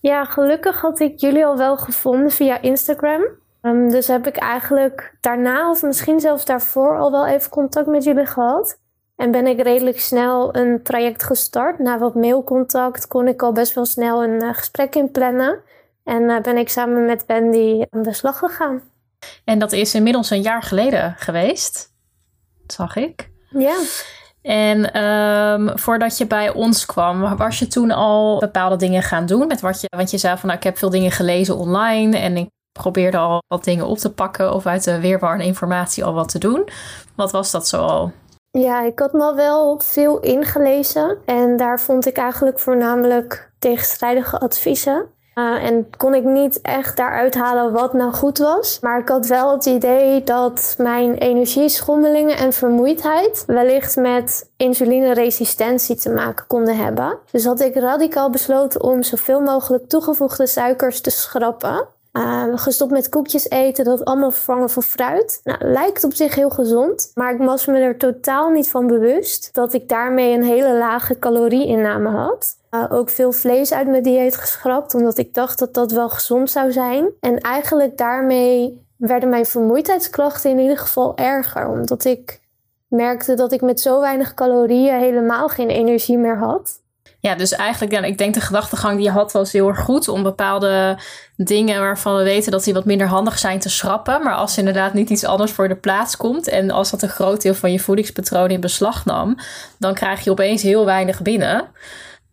Ja, 0.05 0.25
gelukkig 0.25 0.81
had 0.81 0.99
ik 0.99 1.19
jullie 1.19 1.45
al 1.45 1.57
wel 1.57 1.77
gevonden 1.77 2.31
via 2.31 2.61
Instagram. 2.61 3.21
Um, 3.61 3.89
dus 3.89 4.07
heb 4.07 4.27
ik 4.27 4.37
eigenlijk 4.37 5.15
daarna, 5.21 5.69
of 5.69 5.81
misschien 5.81 6.19
zelfs 6.19 6.45
daarvoor, 6.45 6.97
al 6.97 7.11
wel 7.11 7.27
even 7.27 7.49
contact 7.49 7.87
met 7.87 8.03
jullie 8.03 8.25
gehad. 8.25 8.79
En 9.15 9.31
ben 9.31 9.47
ik 9.47 9.61
redelijk 9.61 9.99
snel 9.99 10.55
een 10.55 10.83
traject 10.83 11.23
gestart. 11.23 11.79
Na 11.79 11.97
wat 11.97 12.15
mailcontact 12.15 13.07
kon 13.07 13.27
ik 13.27 13.41
al 13.41 13.51
best 13.51 13.73
wel 13.73 13.85
snel 13.85 14.23
een 14.23 14.43
uh, 14.43 14.53
gesprek 14.53 14.95
inplannen. 14.95 15.59
En 16.03 16.21
uh, 16.21 16.39
ben 16.39 16.57
ik 16.57 16.69
samen 16.69 17.05
met 17.05 17.25
Wendy 17.25 17.85
aan 17.89 18.03
de 18.03 18.13
slag 18.13 18.37
gegaan. 18.37 18.81
En 19.45 19.59
dat 19.59 19.71
is 19.71 19.95
inmiddels 19.95 20.29
een 20.29 20.41
jaar 20.41 20.63
geleden 20.63 21.15
geweest, 21.17 21.93
zag 22.67 22.95
ik. 22.95 23.29
Ja. 23.49 23.75
En 24.45 24.93
ehm, 24.93 25.77
voordat 25.77 26.17
je 26.17 26.27
bij 26.27 26.53
ons 26.53 26.85
kwam, 26.85 27.37
was 27.37 27.59
je 27.59 27.67
toen 27.67 27.91
al 27.91 28.39
bepaalde 28.39 28.75
dingen 28.75 29.01
gaan 29.03 29.25
doen? 29.25 29.47
Met 29.47 29.61
wat 29.61 29.81
je, 29.81 29.87
want 29.95 30.11
je 30.11 30.17
zei 30.17 30.37
van 30.37 30.47
nou, 30.47 30.59
ik 30.59 30.65
heb 30.65 30.77
veel 30.77 30.89
dingen 30.89 31.11
gelezen 31.11 31.57
online 31.57 32.17
en 32.17 32.37
ik 32.37 32.49
probeerde 32.79 33.17
al 33.17 33.41
wat 33.47 33.63
dingen 33.63 33.87
op 33.87 33.97
te 33.97 34.13
pakken 34.13 34.53
of 34.53 34.65
uit 34.65 34.83
de 34.83 34.99
weerwarende 34.99 35.45
informatie 35.45 36.03
al 36.03 36.13
wat 36.13 36.29
te 36.29 36.39
doen. 36.39 36.69
Wat 37.15 37.31
was 37.31 37.51
dat 37.51 37.67
zo 37.67 37.81
al? 37.81 38.11
Ja, 38.51 38.81
ik 38.81 38.99
had 38.99 39.13
me 39.13 39.33
wel 39.35 39.79
veel 39.79 40.19
ingelezen 40.19 41.17
en 41.25 41.57
daar 41.57 41.79
vond 41.79 42.05
ik 42.05 42.17
eigenlijk 42.17 42.59
voornamelijk 42.59 43.51
tegenstrijdige 43.59 44.39
adviezen. 44.39 45.05
Uh, 45.35 45.63
en 45.63 45.89
kon 45.97 46.13
ik 46.13 46.23
niet 46.23 46.61
echt 46.61 46.97
daaruit 46.97 47.35
halen 47.35 47.71
wat 47.71 47.93
nou 47.93 48.13
goed 48.13 48.37
was. 48.37 48.79
Maar 48.81 48.99
ik 48.99 49.09
had 49.09 49.27
wel 49.27 49.51
het 49.51 49.65
idee 49.65 50.23
dat 50.23 50.75
mijn 50.77 51.13
energieschommelingen 51.13 52.37
en 52.37 52.53
vermoeidheid 52.53 53.43
wellicht 53.47 53.95
met 53.95 54.49
insulineresistentie 54.57 55.95
te 55.95 56.09
maken 56.09 56.47
konden 56.47 56.77
hebben. 56.77 57.17
Dus 57.31 57.45
had 57.45 57.61
ik 57.61 57.75
radicaal 57.75 58.29
besloten 58.29 58.83
om 58.83 59.03
zoveel 59.03 59.41
mogelijk 59.41 59.89
toegevoegde 59.89 60.47
suikers 60.47 61.01
te 61.01 61.09
schrappen. 61.09 61.87
Uh, 62.13 62.43
gestopt 62.53 62.91
met 62.91 63.09
koekjes 63.09 63.49
eten, 63.49 63.85
dat 63.85 64.05
allemaal 64.05 64.31
vervangen 64.31 64.69
voor 64.69 64.83
fruit. 64.83 65.41
Nou, 65.43 65.57
lijkt 65.63 66.03
op 66.03 66.13
zich 66.13 66.35
heel 66.35 66.49
gezond, 66.49 67.11
maar 67.13 67.33
ik 67.33 67.39
was 67.39 67.65
me 67.65 67.79
er 67.79 67.97
totaal 67.97 68.49
niet 68.49 68.69
van 68.69 68.87
bewust 68.87 69.49
dat 69.53 69.73
ik 69.73 69.89
daarmee 69.89 70.33
een 70.33 70.43
hele 70.43 70.77
lage 70.77 71.19
calorieinname 71.19 72.09
had. 72.09 72.55
Uh, 72.75 72.85
ook 72.89 73.09
veel 73.09 73.31
vlees 73.31 73.73
uit 73.73 73.87
mijn 73.87 74.03
dieet 74.03 74.37
geschrapt, 74.37 74.93
omdat 74.93 75.17
ik 75.17 75.33
dacht 75.33 75.59
dat 75.59 75.73
dat 75.73 75.91
wel 75.91 76.09
gezond 76.09 76.51
zou 76.51 76.71
zijn. 76.71 77.09
En 77.19 77.37
eigenlijk 77.37 77.97
daarmee 77.97 78.85
werden 78.97 79.29
mijn 79.29 79.45
vermoeidheidsklachten 79.45 80.49
in 80.49 80.59
ieder 80.59 80.77
geval 80.77 81.17
erger, 81.17 81.67
omdat 81.67 82.05
ik 82.05 82.39
merkte 82.87 83.33
dat 83.33 83.51
ik 83.51 83.61
met 83.61 83.79
zo 83.79 83.99
weinig 83.99 84.33
calorieën 84.33 84.99
helemaal 84.99 85.47
geen 85.47 85.69
energie 85.69 86.17
meer 86.17 86.37
had. 86.37 86.83
Ja, 87.19 87.35
dus 87.35 87.51
eigenlijk, 87.51 87.93
ja, 87.93 88.01
ik 88.01 88.17
denk 88.17 88.33
de 88.33 88.41
gedachtegang 88.41 88.95
die 88.95 89.05
je 89.05 89.11
had 89.11 89.31
was 89.31 89.51
heel 89.51 89.67
erg 89.67 89.79
goed 89.79 90.07
om 90.07 90.23
bepaalde 90.23 90.97
dingen 91.35 91.79
waarvan 91.79 92.15
we 92.15 92.23
weten 92.23 92.51
dat 92.51 92.63
die 92.63 92.73
wat 92.73 92.85
minder 92.85 93.07
handig 93.07 93.39
zijn 93.39 93.59
te 93.59 93.69
schrappen. 93.69 94.23
Maar 94.23 94.35
als 94.35 94.57
inderdaad 94.57 94.93
niet 94.93 95.09
iets 95.09 95.25
anders 95.25 95.51
voor 95.51 95.67
de 95.67 95.75
plaats 95.75 96.17
komt 96.17 96.47
en 96.47 96.71
als 96.71 96.91
dat 96.91 97.01
een 97.01 97.09
groot 97.09 97.41
deel 97.41 97.53
van 97.53 97.71
je 97.71 97.79
voedingspatroon 97.79 98.49
in 98.49 98.59
beslag 98.59 99.05
nam, 99.05 99.37
dan 99.79 99.93
krijg 99.93 100.23
je 100.23 100.31
opeens 100.31 100.61
heel 100.61 100.85
weinig 100.85 101.21
binnen. 101.21 101.67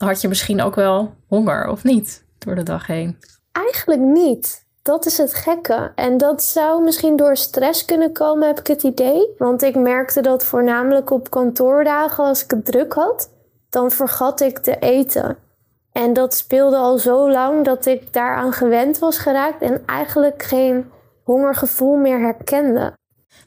Had 0.04 0.20
je 0.20 0.28
misschien 0.28 0.62
ook 0.62 0.74
wel 0.74 1.14
honger, 1.28 1.68
of 1.68 1.84
niet, 1.84 2.24
door 2.38 2.54
de 2.54 2.62
dag 2.62 2.86
heen? 2.86 3.18
Eigenlijk 3.52 4.00
niet. 4.00 4.66
Dat 4.82 5.06
is 5.06 5.18
het 5.18 5.34
gekke. 5.34 5.92
En 5.94 6.18
dat 6.18 6.42
zou 6.42 6.82
misschien 6.82 7.16
door 7.16 7.36
stress 7.36 7.84
kunnen 7.84 8.12
komen, 8.12 8.46
heb 8.46 8.58
ik 8.58 8.66
het 8.66 8.82
idee. 8.82 9.34
Want 9.38 9.62
ik 9.62 9.74
merkte 9.74 10.20
dat 10.20 10.44
voornamelijk 10.44 11.10
op 11.10 11.30
kantoordagen 11.30 12.24
als 12.24 12.44
ik 12.44 12.50
het 12.50 12.64
druk 12.64 12.92
had 12.92 13.30
dan 13.72 13.90
vergat 13.90 14.40
ik 14.40 14.58
te 14.58 14.78
eten. 14.78 15.36
En 15.92 16.12
dat 16.12 16.34
speelde 16.34 16.76
al 16.76 16.98
zo 16.98 17.30
lang 17.30 17.64
dat 17.64 17.86
ik 17.86 18.12
daaraan 18.12 18.52
gewend 18.52 18.98
was 18.98 19.18
geraakt 19.18 19.62
en 19.62 19.82
eigenlijk 19.86 20.42
geen 20.42 20.90
hongergevoel 21.22 21.96
meer 21.96 22.20
herkende. 22.20 22.92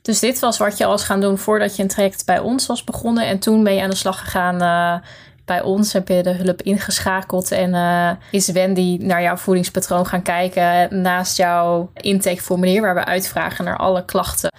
Dus 0.01 0.19
dit 0.19 0.39
was 0.39 0.57
wat 0.57 0.77
je 0.77 0.85
was 0.85 1.03
gaan 1.03 1.21
doen 1.21 1.37
voordat 1.37 1.75
je 1.75 1.83
een 1.83 1.89
traject 1.89 2.25
bij 2.25 2.39
ons 2.39 2.65
was 2.65 2.83
begonnen. 2.83 3.25
En 3.25 3.39
toen 3.39 3.63
ben 3.63 3.73
je 3.73 3.81
aan 3.81 3.89
de 3.89 3.95
slag 3.95 4.19
gegaan 4.19 4.61
uh, 4.61 5.07
bij 5.45 5.61
ons. 5.61 5.93
Heb 5.93 6.07
je 6.07 6.23
de 6.23 6.33
hulp 6.33 6.61
ingeschakeld. 6.61 7.51
En 7.51 7.73
uh, 7.73 8.11
is 8.31 8.47
Wendy 8.47 8.97
naar 9.01 9.21
jouw 9.21 9.35
voedingspatroon 9.35 10.05
gaan 10.05 10.21
kijken 10.21 11.01
naast 11.01 11.37
jouw 11.37 11.89
intakeformulier. 11.93 12.81
Waar 12.81 12.95
we 12.95 13.05
uitvragen 13.05 13.65
naar 13.65 13.77
alle 13.77 14.05
klachten 14.05 14.51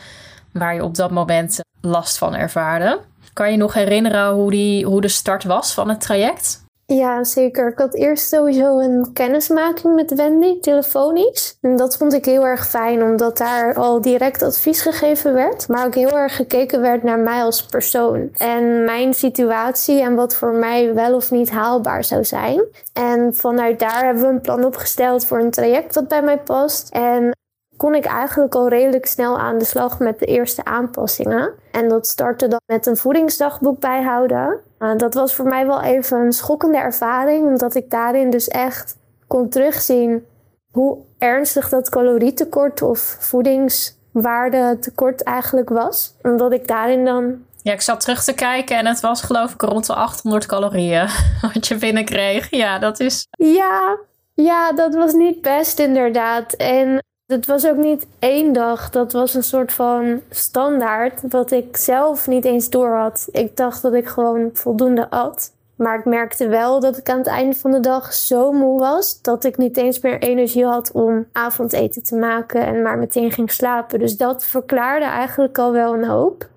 waar 0.58 0.74
je 0.74 0.84
op 0.84 0.94
dat 0.94 1.10
moment 1.10 1.60
last 1.80 2.18
van 2.18 2.34
ervaarde. 2.34 3.00
Kan 3.32 3.50
je 3.50 3.56
nog 3.56 3.74
herinneren 3.74 4.32
hoe, 4.32 4.50
die, 4.50 4.84
hoe 4.84 5.00
de 5.00 5.08
start 5.08 5.44
was 5.44 5.74
van 5.74 5.88
het 5.88 6.00
traject? 6.00 6.64
Ja, 6.88 7.24
zeker. 7.24 7.68
Ik 7.68 7.78
had 7.78 7.94
eerst 7.94 8.28
sowieso 8.28 8.78
een 8.78 9.12
kennismaking 9.12 9.94
met 9.94 10.14
Wendy, 10.14 10.60
telefonisch. 10.60 11.58
En 11.60 11.76
dat 11.76 11.96
vond 11.96 12.12
ik 12.12 12.24
heel 12.24 12.46
erg 12.46 12.68
fijn, 12.68 13.02
omdat 13.02 13.38
daar 13.38 13.74
al 13.74 14.00
direct 14.00 14.42
advies 14.42 14.82
gegeven 14.82 15.34
werd. 15.34 15.68
Maar 15.68 15.86
ook 15.86 15.94
heel 15.94 16.18
erg 16.18 16.36
gekeken 16.36 16.80
werd 16.80 17.02
naar 17.02 17.18
mij 17.18 17.42
als 17.42 17.66
persoon. 17.66 18.30
En 18.36 18.84
mijn 18.84 19.14
situatie 19.14 20.00
en 20.00 20.14
wat 20.14 20.34
voor 20.34 20.52
mij 20.52 20.94
wel 20.94 21.14
of 21.14 21.30
niet 21.30 21.50
haalbaar 21.50 22.04
zou 22.04 22.24
zijn. 22.24 22.64
En 22.92 23.34
vanuit 23.34 23.78
daar 23.78 24.04
hebben 24.04 24.22
we 24.22 24.28
een 24.28 24.40
plan 24.40 24.64
opgesteld 24.64 25.26
voor 25.26 25.38
een 25.38 25.50
traject 25.50 25.94
dat 25.94 26.08
bij 26.08 26.22
mij 26.22 26.38
past. 26.38 26.88
En 26.90 27.36
kon 27.76 27.94
ik 27.94 28.04
eigenlijk 28.04 28.54
al 28.54 28.68
redelijk 28.68 29.06
snel 29.06 29.38
aan 29.38 29.58
de 29.58 29.64
slag 29.64 29.98
met 29.98 30.18
de 30.18 30.26
eerste 30.26 30.64
aanpassingen. 30.64 31.52
En 31.70 31.88
dat 31.88 32.06
startte 32.06 32.48
dan 32.48 32.60
met 32.66 32.86
een 32.86 32.96
voedingsdagboek 32.96 33.80
bijhouden. 33.80 34.60
Uh, 34.78 34.96
dat 34.96 35.14
was 35.14 35.34
voor 35.34 35.48
mij 35.48 35.66
wel 35.66 35.82
even 35.82 36.18
een 36.18 36.32
schokkende 36.32 36.78
ervaring, 36.78 37.46
omdat 37.46 37.74
ik 37.74 37.90
daarin 37.90 38.30
dus 38.30 38.48
echt 38.48 38.96
kon 39.26 39.48
terugzien 39.48 40.26
hoe 40.70 40.98
ernstig 41.18 41.68
dat 41.68 41.88
calorietekort 41.88 42.82
of 42.82 43.16
voedingswaardetekort 43.20 45.22
eigenlijk 45.22 45.68
was. 45.68 46.14
Omdat 46.22 46.52
ik 46.52 46.68
daarin 46.68 47.04
dan 47.04 47.44
ja, 47.66 47.72
ik 47.72 47.80
zat 47.80 48.00
terug 48.00 48.24
te 48.24 48.34
kijken 48.34 48.76
en 48.76 48.86
het 48.86 49.00
was 49.00 49.22
geloof 49.22 49.52
ik 49.52 49.62
rond 49.62 49.86
de 49.86 49.94
800 49.94 50.46
calorieën 50.46 51.08
wat 51.52 51.66
je 51.66 51.74
binnenkreeg. 51.74 52.50
Ja, 52.50 52.78
dat 52.78 53.00
is... 53.00 53.26
Ja, 53.30 53.98
ja, 54.34 54.72
dat 54.72 54.94
was 54.94 55.12
niet 55.12 55.40
best 55.40 55.78
inderdaad. 55.78 56.52
En 56.52 57.04
het 57.26 57.46
was 57.46 57.66
ook 57.66 57.76
niet 57.76 58.06
één 58.18 58.52
dag. 58.52 58.90
Dat 58.90 59.12
was 59.12 59.34
een 59.34 59.42
soort 59.42 59.72
van 59.72 60.20
standaard. 60.30 61.20
Wat 61.28 61.50
ik 61.50 61.76
zelf 61.76 62.26
niet 62.26 62.44
eens 62.44 62.70
door 62.70 62.96
had. 62.96 63.28
Ik 63.30 63.56
dacht 63.56 63.82
dat 63.82 63.94
ik 63.94 64.08
gewoon 64.08 64.50
voldoende 64.52 65.10
at. 65.10 65.54
Maar 65.76 65.98
ik 65.98 66.04
merkte 66.04 66.48
wel 66.48 66.80
dat 66.80 66.96
ik 66.96 67.08
aan 67.08 67.18
het 67.18 67.26
einde 67.26 67.56
van 67.56 67.70
de 67.70 67.80
dag 67.80 68.12
zo 68.12 68.52
moe 68.52 68.78
was. 68.78 69.22
Dat 69.22 69.44
ik 69.44 69.56
niet 69.56 69.76
eens 69.76 70.00
meer 70.00 70.18
energie 70.18 70.64
had 70.64 70.92
om 70.92 71.26
avondeten 71.32 72.02
te 72.02 72.16
maken. 72.16 72.66
En 72.66 72.82
maar 72.82 72.98
meteen 72.98 73.32
ging 73.32 73.50
slapen. 73.50 73.98
Dus 73.98 74.16
dat 74.16 74.44
verklaarde 74.44 75.04
eigenlijk 75.04 75.58
al 75.58 75.72
wel 75.72 75.94
een 75.94 76.04
hoop. 76.04 76.48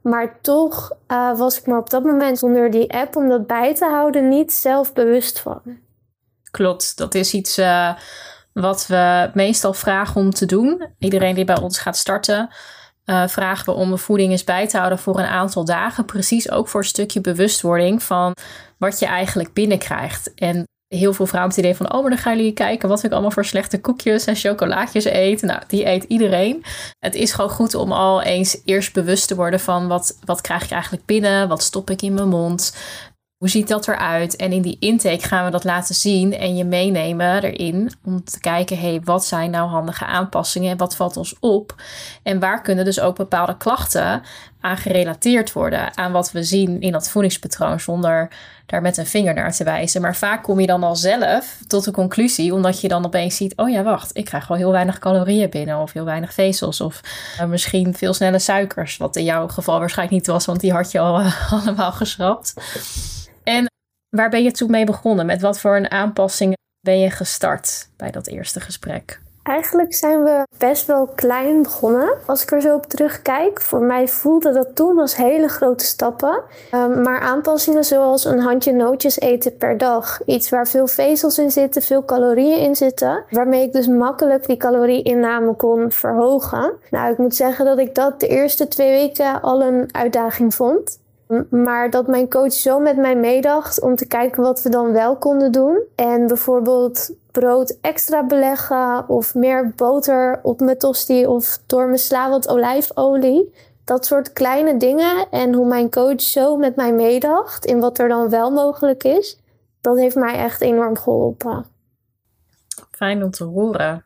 Maar 0.00 0.38
toch 0.40 0.92
uh, 1.08 1.38
was 1.38 1.58
ik 1.58 1.66
me 1.66 1.76
op 1.76 1.90
dat 1.90 2.04
moment 2.04 2.38
zonder 2.38 2.70
die 2.70 2.92
app 2.92 3.16
om 3.16 3.28
dat 3.28 3.46
bij 3.46 3.74
te 3.74 3.84
houden 3.84 4.28
niet 4.28 4.52
zelf 4.52 4.92
bewust 4.92 5.40
van. 5.40 5.62
Klopt, 6.50 6.96
dat 6.96 7.14
is 7.14 7.34
iets. 7.34 7.58
Uh 7.58 7.96
wat 8.60 8.86
we 8.86 9.30
meestal 9.34 9.74
vragen 9.74 10.20
om 10.20 10.30
te 10.30 10.46
doen, 10.46 10.86
iedereen 10.98 11.34
die 11.34 11.44
bij 11.44 11.60
ons 11.60 11.78
gaat 11.78 11.96
starten, 11.96 12.48
uh, 13.04 13.26
vragen 13.28 13.64
we 13.64 13.80
om 13.80 13.90
de 13.90 13.96
voeding 13.96 14.30
eens 14.30 14.44
bij 14.44 14.68
te 14.68 14.76
houden 14.76 14.98
voor 14.98 15.18
een 15.18 15.26
aantal 15.26 15.64
dagen. 15.64 16.04
Precies 16.04 16.50
ook 16.50 16.68
voor 16.68 16.80
een 16.80 16.86
stukje 16.86 17.20
bewustwording 17.20 18.02
van 18.02 18.32
wat 18.78 18.98
je 18.98 19.06
eigenlijk 19.06 19.52
binnenkrijgt. 19.52 20.34
En 20.34 20.64
heel 20.88 21.12
veel 21.12 21.26
vrouwen 21.26 21.54
het 21.54 21.60
idee 21.60 21.76
van, 21.76 21.92
oh, 21.92 22.00
maar 22.00 22.10
dan 22.10 22.18
gaan 22.18 22.36
jullie 22.36 22.52
kijken 22.52 22.88
wat 22.88 23.02
ik 23.02 23.12
allemaal 23.12 23.30
voor 23.30 23.44
slechte 23.44 23.80
koekjes 23.80 24.24
en 24.24 24.36
chocolaatjes 24.36 25.04
eet. 25.04 25.42
Nou, 25.42 25.62
die 25.66 25.86
eet 25.86 26.04
iedereen. 26.04 26.64
Het 26.98 27.14
is 27.14 27.32
gewoon 27.32 27.50
goed 27.50 27.74
om 27.74 27.92
al 27.92 28.22
eens 28.22 28.60
eerst 28.64 28.92
bewust 28.92 29.28
te 29.28 29.34
worden 29.34 29.60
van 29.60 29.88
wat, 29.88 30.18
wat 30.24 30.40
krijg 30.40 30.64
ik 30.64 30.70
eigenlijk 30.70 31.04
binnen, 31.04 31.48
wat 31.48 31.62
stop 31.62 31.90
ik 31.90 32.02
in 32.02 32.14
mijn 32.14 32.28
mond, 32.28 32.74
hoe 33.36 33.48
ziet 33.48 33.68
dat 33.68 33.88
eruit? 33.88 34.36
En 34.36 34.52
in 34.52 34.62
die 34.62 34.76
intake 34.80 35.26
gaan 35.26 35.44
we 35.44 35.50
dat 35.50 35.64
laten 35.64 35.94
zien 35.94 36.32
en 36.32 36.56
je 36.56 36.64
meenemen 36.64 37.42
erin 37.42 37.92
om 38.04 38.24
te 38.24 38.40
kijken, 38.40 38.78
hey, 38.78 39.00
wat 39.04 39.24
zijn 39.24 39.50
nou 39.50 39.68
handige 39.68 40.04
aanpassingen? 40.04 40.76
Wat 40.76 40.96
valt 40.96 41.16
ons 41.16 41.38
op? 41.40 41.74
En 42.22 42.40
waar 42.40 42.62
kunnen 42.62 42.84
dus 42.84 43.00
ook 43.00 43.16
bepaalde 43.16 43.56
klachten 43.56 44.22
aan 44.60 44.76
gerelateerd 44.76 45.52
worden 45.52 45.96
aan 45.96 46.12
wat 46.12 46.32
we 46.32 46.42
zien 46.42 46.80
in 46.80 46.92
dat 46.92 47.08
voedingspatroon 47.08 47.80
zonder 47.80 48.28
daar 48.66 48.82
met 48.82 48.96
een 48.96 49.06
vinger 49.06 49.34
naar 49.34 49.52
te 49.52 49.64
wijzen. 49.64 50.00
Maar 50.00 50.16
vaak 50.16 50.42
kom 50.42 50.60
je 50.60 50.66
dan 50.66 50.82
al 50.82 50.96
zelf 50.96 51.58
tot 51.66 51.84
de 51.84 51.90
conclusie, 51.90 52.54
omdat 52.54 52.80
je 52.80 52.88
dan 52.88 53.04
opeens 53.04 53.36
ziet, 53.36 53.56
oh 53.56 53.70
ja, 53.70 53.82
wacht, 53.82 54.16
ik 54.16 54.24
krijg 54.24 54.46
wel 54.46 54.56
heel 54.56 54.72
weinig 54.72 54.98
calorieën 54.98 55.50
binnen 55.50 55.78
of 55.78 55.92
heel 55.92 56.04
weinig 56.04 56.32
vezels 56.34 56.80
of 56.80 57.00
uh, 57.40 57.46
misschien 57.46 57.94
veel 57.94 58.14
snelle 58.14 58.38
suikers, 58.38 58.96
wat 58.96 59.16
in 59.16 59.24
jouw 59.24 59.48
geval 59.48 59.78
waarschijnlijk 59.78 60.18
niet 60.18 60.26
was, 60.26 60.44
want 60.44 60.60
die 60.60 60.72
had 60.72 60.90
je 60.90 60.98
al 60.98 61.20
uh, 61.20 61.52
allemaal 61.62 61.92
geschrapt. 61.92 62.54
Waar 64.16 64.30
ben 64.30 64.42
je 64.42 64.50
toen 64.50 64.70
mee 64.70 64.84
begonnen? 64.84 65.26
Met 65.26 65.40
wat 65.40 65.60
voor 65.60 65.76
een 65.76 65.90
aanpassing 65.90 66.56
ben 66.80 66.98
je 66.98 67.10
gestart 67.10 67.88
bij 67.96 68.10
dat 68.10 68.26
eerste 68.26 68.60
gesprek? 68.60 69.20
Eigenlijk 69.42 69.94
zijn 69.94 70.22
we 70.22 70.46
best 70.58 70.86
wel 70.86 71.06
klein 71.06 71.62
begonnen. 71.62 72.14
Als 72.26 72.42
ik 72.42 72.52
er 72.52 72.60
zo 72.60 72.74
op 72.74 72.86
terugkijk, 72.86 73.60
voor 73.60 73.80
mij 73.80 74.08
voelde 74.08 74.52
dat 74.52 74.74
toen 74.74 74.98
als 74.98 75.16
hele 75.16 75.48
grote 75.48 75.84
stappen. 75.84 76.42
Um, 76.74 77.02
maar 77.02 77.20
aanpassingen 77.20 77.84
zoals 77.84 78.24
een 78.24 78.38
handje 78.38 78.72
nootjes 78.72 79.20
eten 79.20 79.56
per 79.56 79.78
dag. 79.78 80.20
Iets 80.24 80.48
waar 80.48 80.66
veel 80.66 80.86
vezels 80.86 81.38
in 81.38 81.50
zitten, 81.50 81.82
veel 81.82 82.04
calorieën 82.04 82.58
in 82.58 82.76
zitten. 82.76 83.24
Waarmee 83.30 83.62
ik 83.62 83.72
dus 83.72 83.86
makkelijk 83.86 84.46
die 84.46 84.56
calorieinname 84.56 85.54
kon 85.54 85.92
verhogen. 85.92 86.72
Nou, 86.90 87.12
ik 87.12 87.18
moet 87.18 87.34
zeggen 87.34 87.64
dat 87.64 87.78
ik 87.78 87.94
dat 87.94 88.20
de 88.20 88.28
eerste 88.28 88.68
twee 88.68 88.90
weken 88.90 89.42
al 89.42 89.62
een 89.62 89.88
uitdaging 89.92 90.54
vond. 90.54 90.98
Maar 91.50 91.90
dat 91.90 92.06
mijn 92.06 92.28
coach 92.28 92.52
zo 92.52 92.80
met 92.80 92.96
mij 92.96 93.16
meedacht 93.16 93.80
om 93.80 93.96
te 93.96 94.06
kijken 94.06 94.42
wat 94.42 94.62
we 94.62 94.68
dan 94.68 94.92
wel 94.92 95.16
konden 95.16 95.52
doen. 95.52 95.82
En 95.94 96.26
bijvoorbeeld 96.26 97.10
brood 97.32 97.78
extra 97.80 98.26
beleggen 98.26 99.08
of 99.08 99.34
meer 99.34 99.72
boter 99.76 100.40
op 100.42 100.60
mijn 100.60 100.78
tosti 100.78 101.26
of 101.26 101.58
door 101.66 101.86
mijn 101.86 101.98
sla 101.98 102.30
wat 102.30 102.48
olijfolie. 102.48 103.54
Dat 103.84 104.06
soort 104.06 104.32
kleine 104.32 104.76
dingen 104.76 105.30
en 105.30 105.54
hoe 105.54 105.66
mijn 105.66 105.90
coach 105.90 106.20
zo 106.20 106.56
met 106.56 106.76
mij 106.76 106.92
meedacht 106.92 107.64
in 107.64 107.80
wat 107.80 107.98
er 107.98 108.08
dan 108.08 108.28
wel 108.28 108.50
mogelijk 108.50 109.04
is, 109.04 109.38
dat 109.80 109.96
heeft 109.96 110.16
mij 110.16 110.34
echt 110.34 110.60
enorm 110.60 110.96
geholpen. 110.96 111.66
Fijn 112.90 113.22
om 113.22 113.30
te 113.30 113.44
horen. 113.44 114.05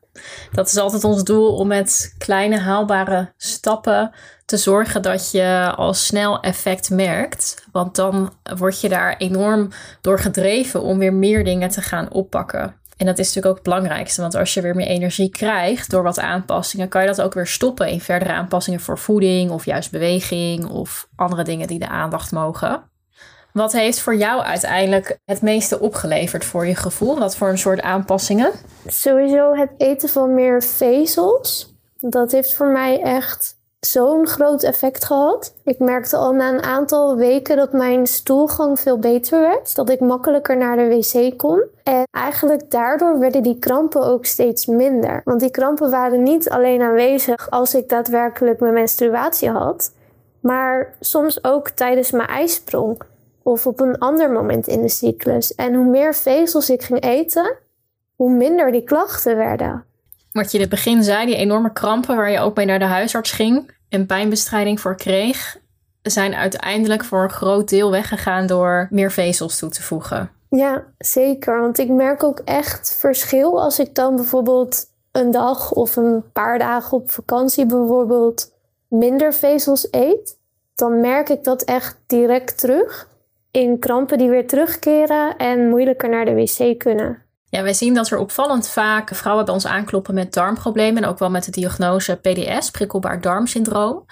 Dat 0.52 0.66
is 0.66 0.76
altijd 0.76 1.04
ons 1.04 1.24
doel 1.24 1.56
om 1.56 1.66
met 1.66 2.14
kleine 2.18 2.58
haalbare 2.58 3.32
stappen 3.36 4.12
te 4.44 4.56
zorgen 4.56 5.02
dat 5.02 5.30
je 5.30 5.72
al 5.76 5.94
snel 5.94 6.40
effect 6.40 6.90
merkt. 6.90 7.64
Want 7.72 7.94
dan 7.94 8.32
word 8.56 8.80
je 8.80 8.88
daar 8.88 9.16
enorm 9.16 9.68
door 10.00 10.18
gedreven 10.18 10.82
om 10.82 10.98
weer 10.98 11.14
meer 11.14 11.44
dingen 11.44 11.68
te 11.68 11.82
gaan 11.82 12.12
oppakken. 12.12 12.74
En 12.96 13.06
dat 13.06 13.18
is 13.18 13.26
natuurlijk 13.26 13.46
ook 13.46 13.64
het 13.64 13.74
belangrijkste, 13.74 14.20
want 14.20 14.34
als 14.34 14.54
je 14.54 14.60
weer 14.60 14.74
meer 14.74 14.86
energie 14.86 15.30
krijgt 15.30 15.90
door 15.90 16.02
wat 16.02 16.18
aanpassingen, 16.18 16.88
kan 16.88 17.00
je 17.00 17.06
dat 17.06 17.20
ook 17.20 17.34
weer 17.34 17.46
stoppen 17.46 17.88
in 17.88 18.00
verdere 18.00 18.32
aanpassingen 18.32 18.80
voor 18.80 18.98
voeding 18.98 19.50
of 19.50 19.64
juist 19.64 19.90
beweging 19.90 20.68
of 20.68 21.08
andere 21.16 21.42
dingen 21.42 21.66
die 21.66 21.78
de 21.78 21.88
aandacht 21.88 22.32
mogen. 22.32 22.89
Wat 23.52 23.72
heeft 23.72 24.00
voor 24.00 24.14
jou 24.14 24.42
uiteindelijk 24.42 25.18
het 25.24 25.42
meeste 25.42 25.80
opgeleverd 25.80 26.44
voor 26.44 26.66
je 26.66 26.74
gevoel? 26.74 27.18
Wat 27.18 27.36
voor 27.36 27.48
een 27.48 27.58
soort 27.58 27.80
aanpassingen? 27.80 28.52
Sowieso 28.86 29.54
het 29.54 29.70
eten 29.76 30.08
van 30.08 30.34
meer 30.34 30.62
vezels. 30.62 31.74
Dat 31.98 32.32
heeft 32.32 32.54
voor 32.54 32.66
mij 32.66 33.00
echt 33.00 33.58
zo'n 33.80 34.26
groot 34.26 34.62
effect 34.62 35.04
gehad. 35.04 35.54
Ik 35.64 35.78
merkte 35.78 36.16
al 36.16 36.32
na 36.32 36.48
een 36.48 36.62
aantal 36.62 37.16
weken 37.16 37.56
dat 37.56 37.72
mijn 37.72 38.06
stoelgang 38.06 38.80
veel 38.80 38.98
beter 38.98 39.40
werd. 39.40 39.74
Dat 39.74 39.90
ik 39.90 40.00
makkelijker 40.00 40.56
naar 40.56 40.76
de 40.76 40.88
wc 40.88 41.38
kon. 41.38 41.64
En 41.82 42.02
eigenlijk 42.10 42.70
daardoor 42.70 43.18
werden 43.18 43.42
die 43.42 43.58
krampen 43.58 44.02
ook 44.06 44.24
steeds 44.24 44.66
minder. 44.66 45.20
Want 45.24 45.40
die 45.40 45.50
krampen 45.50 45.90
waren 45.90 46.22
niet 46.22 46.50
alleen 46.50 46.82
aanwezig 46.82 47.50
als 47.50 47.74
ik 47.74 47.88
daadwerkelijk 47.88 48.60
mijn 48.60 48.74
menstruatie 48.74 49.50
had. 49.50 49.92
Maar 50.40 50.94
soms 51.00 51.44
ook 51.44 51.70
tijdens 51.70 52.10
mijn 52.10 52.28
ijsprong 52.28 53.02
of 53.42 53.66
op 53.66 53.80
een 53.80 53.98
ander 53.98 54.30
moment 54.30 54.66
in 54.66 54.82
de 54.82 54.88
cyclus. 54.88 55.54
En 55.54 55.74
hoe 55.74 55.90
meer 55.90 56.14
vezels 56.14 56.70
ik 56.70 56.82
ging 56.82 57.02
eten, 57.02 57.56
hoe 58.16 58.30
minder 58.30 58.72
die 58.72 58.84
klachten 58.84 59.36
werden. 59.36 59.84
Wat 60.32 60.50
je 60.50 60.56
in 60.56 60.60
het 60.60 60.70
begin 60.70 61.04
zei, 61.04 61.26
die 61.26 61.36
enorme 61.36 61.72
krampen 61.72 62.16
waar 62.16 62.30
je 62.30 62.40
ook 62.40 62.56
mee 62.56 62.66
naar 62.66 62.78
de 62.78 62.84
huisarts 62.84 63.30
ging 63.30 63.70
en 63.88 64.06
pijnbestrijding 64.06 64.80
voor 64.80 64.96
kreeg, 64.96 65.58
zijn 66.02 66.34
uiteindelijk 66.34 67.04
voor 67.04 67.22
een 67.22 67.30
groot 67.30 67.68
deel 67.68 67.90
weggegaan 67.90 68.46
door 68.46 68.88
meer 68.90 69.12
vezels 69.12 69.58
toe 69.58 69.70
te 69.70 69.82
voegen. 69.82 70.30
Ja, 70.50 70.84
zeker. 70.98 71.60
Want 71.60 71.78
ik 71.78 71.88
merk 71.88 72.22
ook 72.22 72.38
echt 72.44 72.96
verschil 72.98 73.62
als 73.62 73.78
ik 73.78 73.94
dan 73.94 74.16
bijvoorbeeld 74.16 74.86
een 75.12 75.30
dag 75.30 75.72
of 75.72 75.96
een 75.96 76.24
paar 76.32 76.58
dagen 76.58 76.96
op 76.96 77.10
vakantie 77.10 77.66
bijvoorbeeld 77.66 78.52
minder 78.88 79.34
vezels 79.34 79.88
eet. 79.90 80.38
Dan 80.74 81.00
merk 81.00 81.28
ik 81.28 81.44
dat 81.44 81.62
echt 81.62 81.96
direct 82.06 82.58
terug 82.58 83.08
in 83.50 83.78
krampen 83.78 84.18
die 84.18 84.28
weer 84.28 84.46
terugkeren 84.46 85.36
en 85.36 85.68
moeilijker 85.68 86.08
naar 86.08 86.24
de 86.24 86.34
wc 86.34 86.78
kunnen. 86.78 87.22
Ja, 87.50 87.62
wij 87.62 87.74
zien 87.74 87.94
dat 87.94 88.10
er 88.10 88.18
opvallend 88.18 88.68
vaak 88.68 89.14
vrouwen 89.14 89.44
bij 89.44 89.54
ons 89.54 89.66
aankloppen 89.66 90.14
met 90.14 90.32
darmproblemen 90.32 91.02
en 91.02 91.08
ook 91.08 91.18
wel 91.18 91.30
met 91.30 91.44
de 91.44 91.50
diagnose 91.50 92.14
PDS, 92.14 92.70
prikkelbaar 92.70 93.20
darmsyndroom 93.20 94.04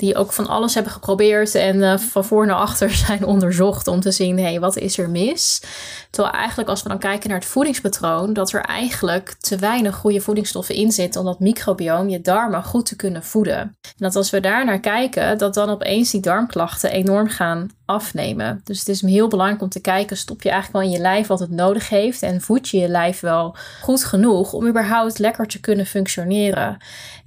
die 0.00 0.16
ook 0.16 0.32
van 0.32 0.46
alles 0.46 0.74
hebben 0.74 0.92
geprobeerd 0.92 1.54
en 1.54 1.76
uh, 1.76 1.98
van 1.98 2.24
voor 2.24 2.46
naar 2.46 2.56
achter 2.56 2.90
zijn 3.06 3.24
onderzocht 3.24 3.86
om 3.86 4.00
te 4.00 4.10
zien, 4.10 4.36
hé, 4.36 4.42
hey, 4.42 4.60
wat 4.60 4.76
is 4.76 4.98
er 4.98 5.10
mis? 5.10 5.62
Terwijl 6.10 6.34
eigenlijk 6.34 6.68
als 6.68 6.82
we 6.82 6.88
dan 6.88 6.98
kijken 6.98 7.28
naar 7.28 7.38
het 7.38 7.48
voedingspatroon, 7.48 8.32
dat 8.32 8.52
er 8.52 8.60
eigenlijk 8.60 9.34
te 9.40 9.56
weinig 9.56 9.96
goede 9.96 10.20
voedingsstoffen 10.20 10.74
in 10.74 10.92
zitten 10.92 11.20
om 11.20 11.26
dat 11.26 11.40
microbioom, 11.40 12.08
je 12.08 12.20
darmen, 12.20 12.64
goed 12.64 12.86
te 12.86 12.96
kunnen 12.96 13.22
voeden. 13.22 13.58
En 13.58 13.76
dat 13.96 14.16
als 14.16 14.30
we 14.30 14.40
daar 14.40 14.64
naar 14.64 14.80
kijken, 14.80 15.38
dat 15.38 15.54
dan 15.54 15.70
opeens 15.70 16.10
die 16.10 16.20
darmklachten 16.20 16.90
enorm 16.90 17.28
gaan 17.28 17.68
afnemen. 17.84 18.60
Dus 18.64 18.78
het 18.78 18.88
is 18.88 19.00
heel 19.00 19.28
belangrijk 19.28 19.62
om 19.62 19.68
te 19.68 19.80
kijken, 19.80 20.16
stop 20.16 20.42
je 20.42 20.50
eigenlijk 20.50 20.84
wel 20.84 20.92
in 20.92 20.96
je 20.96 21.02
lijf 21.02 21.26
wat 21.26 21.40
het 21.40 21.50
nodig 21.50 21.88
heeft 21.88 22.22
en 22.22 22.40
voed 22.40 22.68
je 22.68 22.79
je 22.80 22.88
lijf 22.88 23.20
wel 23.20 23.56
goed 23.80 24.04
genoeg 24.04 24.52
om 24.52 24.66
überhaupt 24.66 25.18
lekker 25.18 25.46
te 25.46 25.60
kunnen 25.60 25.86
functioneren. 25.86 26.76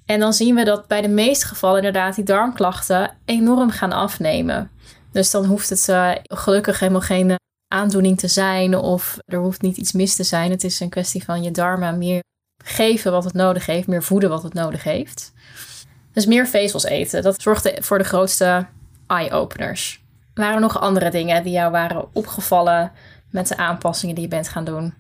En 0.06 0.20
dan 0.20 0.34
zien 0.34 0.56
we 0.56 0.64
dat 0.64 0.88
bij 0.88 1.02
de 1.02 1.08
meeste 1.08 1.46
gevallen 1.46 1.78
inderdaad 1.78 2.16
die 2.16 2.24
darmklachten 2.24 3.18
enorm 3.26 3.70
gaan 3.70 3.92
afnemen. 3.92 4.72
Dus 5.12 5.32
dan 5.32 5.46
hoeft 5.46 5.70
het 5.70 5.88
uh, 5.90 6.12
gelukkig 6.24 6.80
helemaal 6.80 7.02
geen 7.02 7.30
eh, 7.30 7.36
aandoening 7.68 8.18
te 8.18 8.28
zijn 8.28 8.78
of 8.78 9.18
er 9.26 9.40
hoeft 9.40 9.62
niet 9.62 9.78
iets 9.78 9.92
mis 9.92 10.16
te 10.16 10.24
zijn. 10.24 10.52
Het 10.52 10.64
is 10.64 10.80
een 10.80 10.90
kwestie 10.90 11.24
van 11.24 11.44
je 11.44 11.52
darmen 11.52 11.98
meer 11.98 12.22
geven 12.64 13.12
wat 13.12 13.24
het 13.24 13.34
nodig 13.34 13.66
heeft, 13.66 13.88
meer 13.88 14.04
voeden 14.04 14.30
wat 14.30 14.44
het 14.44 14.54
nodig 14.54 14.84
heeft. 14.84 15.34
Dus 16.14 16.26
meer 16.26 16.48
vezels 16.48 16.84
eten, 16.84 17.22
dat 17.22 17.42
zorgt 17.42 17.72
voor 17.80 17.98
de 17.98 18.04
grootste 18.04 18.66
eye-openers. 19.08 20.04
Waren 20.34 20.56
er 20.56 20.62
nog 20.62 20.80
andere 20.80 21.10
dingen 21.10 21.44
die 21.44 21.52
jou 21.52 21.72
waren 21.72 22.08
opgevallen 22.14 22.92
met 23.30 23.48
de 23.48 23.58
aanpassingen 23.58 24.16
die 24.16 24.24
je 24.24 24.30
bent 24.30 24.48
gaan 24.48 24.64
doen? 24.64 24.94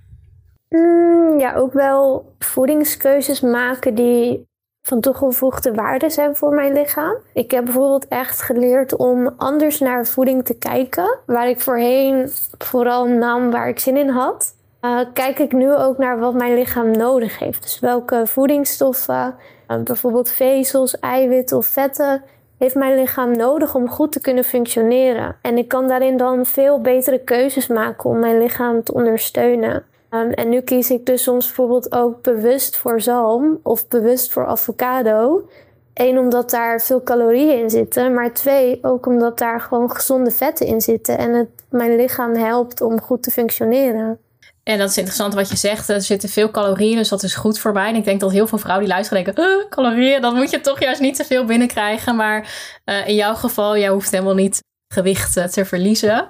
Mm, 0.73 1.39
ja, 1.39 1.55
ook 1.55 1.73
wel 1.73 2.25
voedingskeuzes 2.39 3.41
maken 3.41 3.95
die 3.95 4.47
van 4.81 4.99
toegevoegde 5.01 5.73
waarde 5.73 6.09
zijn 6.09 6.35
voor 6.35 6.53
mijn 6.53 6.73
lichaam. 6.73 7.15
Ik 7.33 7.51
heb 7.51 7.63
bijvoorbeeld 7.63 8.07
echt 8.07 8.41
geleerd 8.41 8.95
om 8.95 9.33
anders 9.37 9.79
naar 9.79 10.05
voeding 10.05 10.45
te 10.45 10.57
kijken. 10.57 11.17
Waar 11.25 11.49
ik 11.49 11.59
voorheen 11.59 12.29
vooral 12.57 13.05
nam 13.05 13.51
waar 13.51 13.67
ik 13.67 13.79
zin 13.79 13.97
in 13.97 14.09
had. 14.09 14.55
Uh, 14.81 14.99
kijk 15.13 15.39
ik 15.39 15.51
nu 15.51 15.75
ook 15.75 15.97
naar 15.97 16.19
wat 16.19 16.33
mijn 16.33 16.53
lichaam 16.53 16.91
nodig 16.91 17.39
heeft. 17.39 17.61
Dus 17.61 17.79
welke 17.79 18.21
voedingsstoffen, 18.25 19.35
uh, 19.67 19.77
bijvoorbeeld 19.83 20.29
vezels, 20.29 20.99
eiwitten 20.99 21.57
of 21.57 21.65
vetten, 21.65 22.23
heeft 22.57 22.75
mijn 22.75 22.95
lichaam 22.95 23.31
nodig 23.31 23.75
om 23.75 23.89
goed 23.89 24.11
te 24.11 24.21
kunnen 24.21 24.43
functioneren. 24.43 25.35
En 25.41 25.57
ik 25.57 25.67
kan 25.67 25.87
daarin 25.87 26.17
dan 26.17 26.45
veel 26.45 26.81
betere 26.81 27.19
keuzes 27.19 27.67
maken 27.67 28.09
om 28.09 28.19
mijn 28.19 28.37
lichaam 28.37 28.83
te 28.83 28.93
ondersteunen. 28.93 29.85
Um, 30.13 30.31
en 30.31 30.49
nu 30.49 30.61
kies 30.61 30.89
ik 30.89 31.05
dus 31.05 31.23
soms 31.23 31.45
bijvoorbeeld 31.45 31.91
ook 31.91 32.21
bewust 32.21 32.77
voor 32.77 33.01
zalm 33.01 33.59
of 33.63 33.87
bewust 33.87 34.31
voor 34.31 34.47
avocado. 34.47 35.49
Eén, 35.93 36.17
omdat 36.17 36.49
daar 36.49 36.81
veel 36.81 37.03
calorieën 37.03 37.59
in 37.59 37.69
zitten. 37.69 38.13
Maar 38.13 38.33
twee, 38.33 38.79
ook 38.81 39.05
omdat 39.05 39.37
daar 39.37 39.61
gewoon 39.61 39.91
gezonde 39.91 40.31
vetten 40.31 40.65
in 40.65 40.81
zitten. 40.81 41.17
En 41.17 41.33
het 41.33 41.49
mijn 41.69 41.95
lichaam 41.95 42.35
helpt 42.35 42.81
om 42.81 43.01
goed 43.01 43.23
te 43.23 43.31
functioneren. 43.31 44.19
En 44.63 44.77
dat 44.77 44.89
is 44.89 44.97
interessant 44.97 45.33
wat 45.33 45.49
je 45.49 45.57
zegt. 45.57 45.89
Er 45.89 46.01
zitten 46.01 46.29
veel 46.29 46.51
calorieën, 46.51 46.97
dus 46.97 47.09
dat 47.09 47.23
is 47.23 47.35
goed 47.35 47.59
voor 47.59 47.73
mij. 47.73 47.89
En 47.89 47.95
ik 47.95 48.05
denk 48.05 48.19
dat 48.19 48.31
heel 48.31 48.47
veel 48.47 48.57
vrouwen 48.57 48.85
die 48.85 48.93
luisteren 48.93 49.23
denken... 49.23 49.65
Calorieën, 49.69 50.21
dan 50.21 50.35
moet 50.35 50.49
je 50.49 50.61
toch 50.61 50.79
juist 50.79 51.01
niet 51.01 51.15
te 51.15 51.23
veel 51.23 51.45
binnenkrijgen. 51.45 52.15
Maar 52.15 52.53
uh, 52.85 53.07
in 53.07 53.15
jouw 53.15 53.33
geval, 53.35 53.77
jij 53.77 53.89
hoeft 53.89 54.11
helemaal 54.11 54.33
niet 54.33 54.61
gewicht 54.93 55.33
te 55.53 55.65
verliezen 55.65 56.27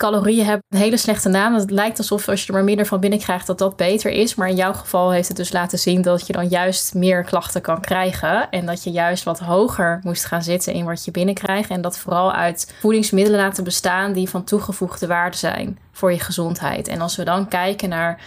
calorieën 0.00 0.44
hebben 0.44 0.64
een 0.68 0.78
hele 0.78 0.96
slechte 0.96 1.28
naam. 1.28 1.54
Het 1.54 1.70
lijkt 1.70 1.98
alsof 1.98 2.28
als 2.28 2.40
je 2.40 2.46
er 2.46 2.52
maar 2.52 2.64
minder 2.64 2.86
van 2.86 3.00
binnenkrijgt 3.00 3.46
dat 3.46 3.58
dat 3.58 3.76
beter 3.76 4.10
is. 4.10 4.34
Maar 4.34 4.48
in 4.48 4.56
jouw 4.56 4.72
geval 4.72 5.10
heeft 5.10 5.28
het 5.28 5.36
dus 5.36 5.52
laten 5.52 5.78
zien 5.78 6.02
dat 6.02 6.26
je 6.26 6.32
dan 6.32 6.48
juist 6.48 6.94
meer 6.94 7.24
klachten 7.24 7.60
kan 7.60 7.80
krijgen. 7.80 8.50
En 8.50 8.66
dat 8.66 8.84
je 8.84 8.90
juist 8.90 9.24
wat 9.24 9.38
hoger 9.38 10.00
moest 10.02 10.24
gaan 10.24 10.42
zitten 10.42 10.72
in 10.72 10.84
wat 10.84 11.04
je 11.04 11.10
binnenkrijgt. 11.10 11.70
En 11.70 11.80
dat 11.80 11.98
vooral 11.98 12.32
uit 12.32 12.74
voedingsmiddelen 12.78 13.40
laten 13.40 13.64
bestaan 13.64 14.12
die 14.12 14.28
van 14.28 14.44
toegevoegde 14.44 15.06
waarde 15.06 15.36
zijn 15.36 15.78
voor 15.92 16.12
je 16.12 16.20
gezondheid. 16.20 16.88
En 16.88 17.00
als 17.00 17.16
we 17.16 17.24
dan 17.24 17.48
kijken 17.48 17.88
naar 17.88 18.22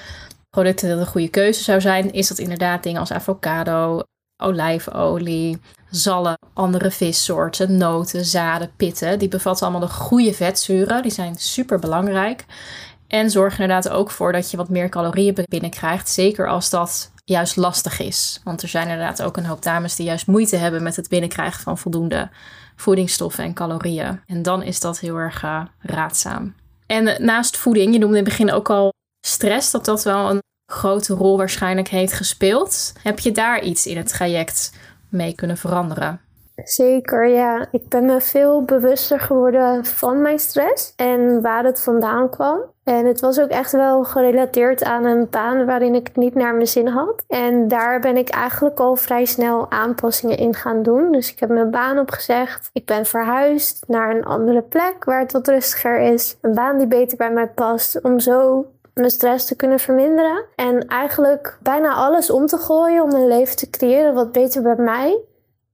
producten 0.50 0.90
dat 0.90 1.00
een 1.00 1.06
goede 1.06 1.30
keuze 1.30 1.64
zou 1.64 1.82
zijn, 1.82 2.12
is 2.12 2.28
dat 2.28 2.38
inderdaad 2.38 2.84
dingen 2.84 3.00
als 3.00 3.12
avocado, 3.12 4.02
olijfolie, 4.44 5.60
zalm, 5.96 6.38
andere 6.54 6.92
vissoorten, 6.92 7.78
noten, 7.78 8.26
zaden, 8.26 8.72
pitten. 8.76 9.20
Die 9.20 9.28
bevatten 9.28 9.68
allemaal 9.68 9.88
de 9.88 9.94
goede 9.94 10.34
vetzuren. 10.34 11.02
Die 11.02 11.12
zijn 11.12 11.36
super 11.36 11.80
belangrijk. 11.80 12.46
En 13.08 13.30
zorgen 13.30 13.62
inderdaad 13.62 13.90
ook 13.90 14.12
voor 14.12 14.32
dat 14.32 14.52
je 14.52 14.58
wat 14.58 14.70
meer 14.70 14.90
calorieën 14.90 15.38
binnenkrijgt. 15.50 16.10
Zeker 16.10 16.48
als 16.48 16.70
dat 16.70 17.12
juist 17.26 17.56
lastig 17.56 18.00
is. 18.00 18.42
Want 18.44 18.62
er 18.62 18.68
zijn 18.68 18.88
inderdaad 18.88 19.22
ook 19.22 19.38
een 19.38 19.46
hoop 19.46 19.62
dames 19.62 19.96
die 19.96 20.06
juist 20.06 20.28
moeite 20.28 20.56
hebben 20.56 20.84
met 20.84 20.96
het 20.96 21.10
binnenkrijgen 21.10 21.64
van 21.64 21.78
voldoende 21.78 22.30
voedingsstoffen 22.76 23.44
en 23.44 23.54
calorieën. 23.54 24.22
En 24.26 24.42
dan 24.42 24.64
is 24.64 24.80
dat 24.80 25.00
heel 25.00 25.16
erg 25.16 25.44
uh, 25.44 25.62
raadzaam. 25.80 26.56
En 26.86 27.08
uh, 27.08 27.18
naast 27.18 27.58
voeding, 27.58 27.94
je 27.94 28.00
noemde 28.00 28.18
in 28.18 28.24
het 28.24 28.30
begin 28.30 28.52
ook 28.52 28.70
al 28.70 28.94
stress, 29.26 29.72
dat 29.72 29.86
dat 29.86 30.04
wel 30.04 30.30
een 30.30 30.42
grote 30.72 31.14
rol 31.14 31.38
waarschijnlijk 31.38 31.88
heeft 31.88 32.14
gespeeld. 32.14 32.94
Heb 33.02 33.20
je 33.20 33.32
daar 33.32 33.64
iets 33.64 33.86
in 33.86 33.98
het 33.98 34.08
traject 34.08 34.72
mee 35.14 35.36
kunnen 35.36 35.58
veranderen? 35.58 36.22
Zeker, 36.56 37.28
ja. 37.28 37.68
Ik 37.72 37.90
ben 37.90 38.06
me 38.06 38.22
veel 38.22 38.64
bewuster 38.64 39.20
geworden 39.20 39.86
van 39.86 40.22
mijn 40.22 40.40
stress 40.40 40.94
en 40.96 41.42
waar 41.42 41.64
het 41.64 41.82
vandaan 41.82 42.30
kwam. 42.30 42.60
En 42.84 43.06
het 43.06 43.20
was 43.20 43.40
ook 43.40 43.50
echt 43.50 43.72
wel 43.72 44.04
gerelateerd 44.04 44.84
aan 44.84 45.06
een 45.06 45.28
baan 45.30 45.66
waarin 45.66 45.96
ik 45.96 46.16
niet 46.16 46.36
naar 46.36 46.54
mijn 46.54 46.68
zin 46.68 46.88
had. 46.88 47.24
En 47.28 47.68
daar 47.68 48.00
ben 48.00 48.18
ik 48.18 48.30
eigenlijk 48.30 48.80
al 48.80 48.96
vrij 48.96 49.26
snel 49.26 49.72
aanpassingen 49.72 50.38
in 50.38 50.54
gaan 50.54 50.84
doen. 50.84 51.12
Dus 51.12 51.32
ik 51.32 51.40
heb 51.40 51.50
mijn 51.50 51.72
baan 51.72 52.00
opgezegd. 52.00 52.70
Ik 52.74 52.86
ben 52.86 53.06
verhuisd 53.06 53.84
naar 53.88 54.16
een 54.16 54.26
andere 54.26 54.62
plek 54.62 55.04
waar 55.04 55.20
het 55.20 55.32
wat 55.32 55.48
rustiger 55.48 56.00
is. 56.00 56.38
Een 56.42 56.54
baan 56.54 56.78
die 56.78 56.88
beter 56.88 57.18
bij 57.18 57.32
mij 57.32 57.48
past. 57.48 58.02
Om 58.02 58.20
zo 58.20 58.66
mijn 58.94 59.10
stress 59.10 59.46
te 59.46 59.56
kunnen 59.56 59.80
verminderen. 59.80 60.46
En 60.56 60.88
eigenlijk 60.88 61.58
bijna 61.62 61.94
alles 61.94 62.30
om 62.30 62.46
te 62.46 62.58
gooien 62.58 63.04
om 63.04 63.14
een 63.14 63.28
leven 63.28 63.56
te 63.56 63.70
creëren 63.70 64.14
wat 64.14 64.32
beter 64.32 64.62
bij 64.62 64.76
mij 64.76 65.20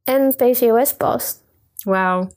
en 0.04 0.36
PCOS 0.36 0.94
past. 0.94 1.44
Wauw. 1.84 2.30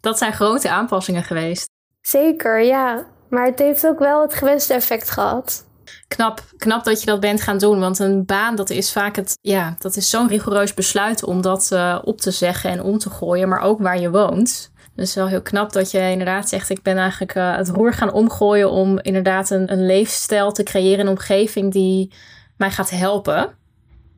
Dat 0.00 0.18
zijn 0.18 0.32
grote 0.32 0.70
aanpassingen 0.70 1.22
geweest. 1.22 1.68
Zeker, 2.00 2.60
ja. 2.60 3.06
Maar 3.28 3.46
het 3.46 3.58
heeft 3.58 3.86
ook 3.86 3.98
wel 3.98 4.22
het 4.22 4.34
gewenste 4.34 4.74
effect 4.74 5.10
gehad. 5.10 5.66
Knap, 6.08 6.42
knap 6.56 6.84
dat 6.84 7.00
je 7.00 7.06
dat 7.06 7.20
bent 7.20 7.40
gaan 7.40 7.58
doen. 7.58 7.80
Want 7.80 7.98
een 7.98 8.24
baan, 8.24 8.56
dat 8.56 8.70
is 8.70 8.92
vaak 8.92 9.16
het, 9.16 9.38
ja, 9.40 9.74
dat 9.78 9.96
is 9.96 10.10
zo'n 10.10 10.28
rigoureus 10.28 10.74
besluit 10.74 11.24
om 11.24 11.40
dat 11.40 11.70
uh, 11.72 11.98
op 12.02 12.20
te 12.20 12.30
zeggen 12.30 12.70
en 12.70 12.82
om 12.82 12.98
te 12.98 13.10
gooien. 13.10 13.48
Maar 13.48 13.60
ook 13.60 13.80
waar 13.80 13.98
je 13.98 14.10
woont. 14.10 14.72
Dus 14.94 15.14
wel 15.14 15.28
heel 15.28 15.42
knap 15.42 15.72
dat 15.72 15.90
je 15.90 16.10
inderdaad 16.10 16.48
zegt: 16.48 16.70
Ik 16.70 16.82
ben 16.82 16.96
eigenlijk 16.96 17.34
uh, 17.34 17.56
het 17.56 17.68
roer 17.68 17.92
gaan 17.92 18.12
omgooien 18.12 18.70
om 18.70 18.98
inderdaad 18.98 19.50
een, 19.50 19.72
een 19.72 19.86
leefstijl 19.86 20.52
te 20.52 20.62
creëren, 20.62 21.00
een 21.00 21.08
omgeving 21.12 21.72
die 21.72 22.12
mij 22.56 22.70
gaat 22.70 22.90
helpen. 22.90 23.56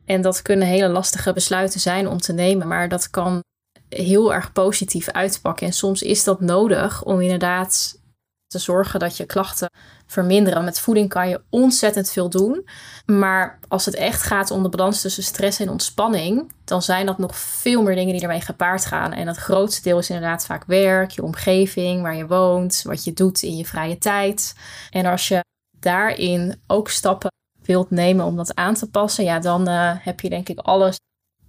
En 0.05 0.21
dat 0.21 0.41
kunnen 0.41 0.67
hele 0.67 0.87
lastige 0.87 1.33
besluiten 1.33 1.79
zijn 1.79 2.07
om 2.07 2.17
te 2.17 2.33
nemen, 2.33 2.67
maar 2.67 2.89
dat 2.89 3.09
kan 3.09 3.43
heel 3.89 4.33
erg 4.33 4.51
positief 4.51 5.09
uitpakken. 5.09 5.67
En 5.67 5.73
soms 5.73 6.01
is 6.01 6.23
dat 6.23 6.41
nodig 6.41 7.03
om 7.03 7.21
inderdaad 7.21 8.01
te 8.47 8.59
zorgen 8.59 8.99
dat 8.99 9.17
je 9.17 9.25
klachten 9.25 9.69
verminderen. 10.05 10.63
Met 10.63 10.79
voeding 10.79 11.09
kan 11.09 11.29
je 11.29 11.41
ontzettend 11.49 12.11
veel 12.11 12.29
doen. 12.29 12.67
Maar 13.05 13.59
als 13.67 13.85
het 13.85 13.95
echt 13.95 14.21
gaat 14.21 14.51
om 14.51 14.63
de 14.63 14.69
balans 14.69 15.01
tussen 15.01 15.23
stress 15.23 15.59
en 15.59 15.69
ontspanning, 15.69 16.51
dan 16.63 16.81
zijn 16.81 17.05
dat 17.05 17.17
nog 17.17 17.35
veel 17.37 17.81
meer 17.81 17.95
dingen 17.95 18.13
die 18.13 18.21
ermee 18.21 18.41
gepaard 18.41 18.85
gaan. 18.85 19.13
En 19.13 19.27
het 19.27 19.37
grootste 19.37 19.81
deel 19.81 19.97
is 19.97 20.09
inderdaad 20.09 20.45
vaak 20.45 20.65
werk, 20.65 21.11
je 21.11 21.23
omgeving, 21.23 22.01
waar 22.01 22.15
je 22.15 22.27
woont, 22.27 22.81
wat 22.81 23.03
je 23.03 23.13
doet 23.13 23.41
in 23.41 23.57
je 23.57 23.65
vrije 23.65 23.97
tijd. 23.97 24.55
En 24.89 25.05
als 25.05 25.27
je 25.27 25.39
daarin 25.79 26.61
ook 26.67 26.89
stappen 26.89 27.31
wilt 27.63 27.89
nemen 27.89 28.25
om 28.25 28.35
dat 28.35 28.55
aan 28.55 28.73
te 28.73 28.89
passen, 28.89 29.23
ja, 29.23 29.39
dan 29.39 29.69
uh, 29.69 29.91
heb 29.97 30.19
je 30.19 30.29
denk 30.29 30.49
ik 30.49 30.59
alles 30.59 30.95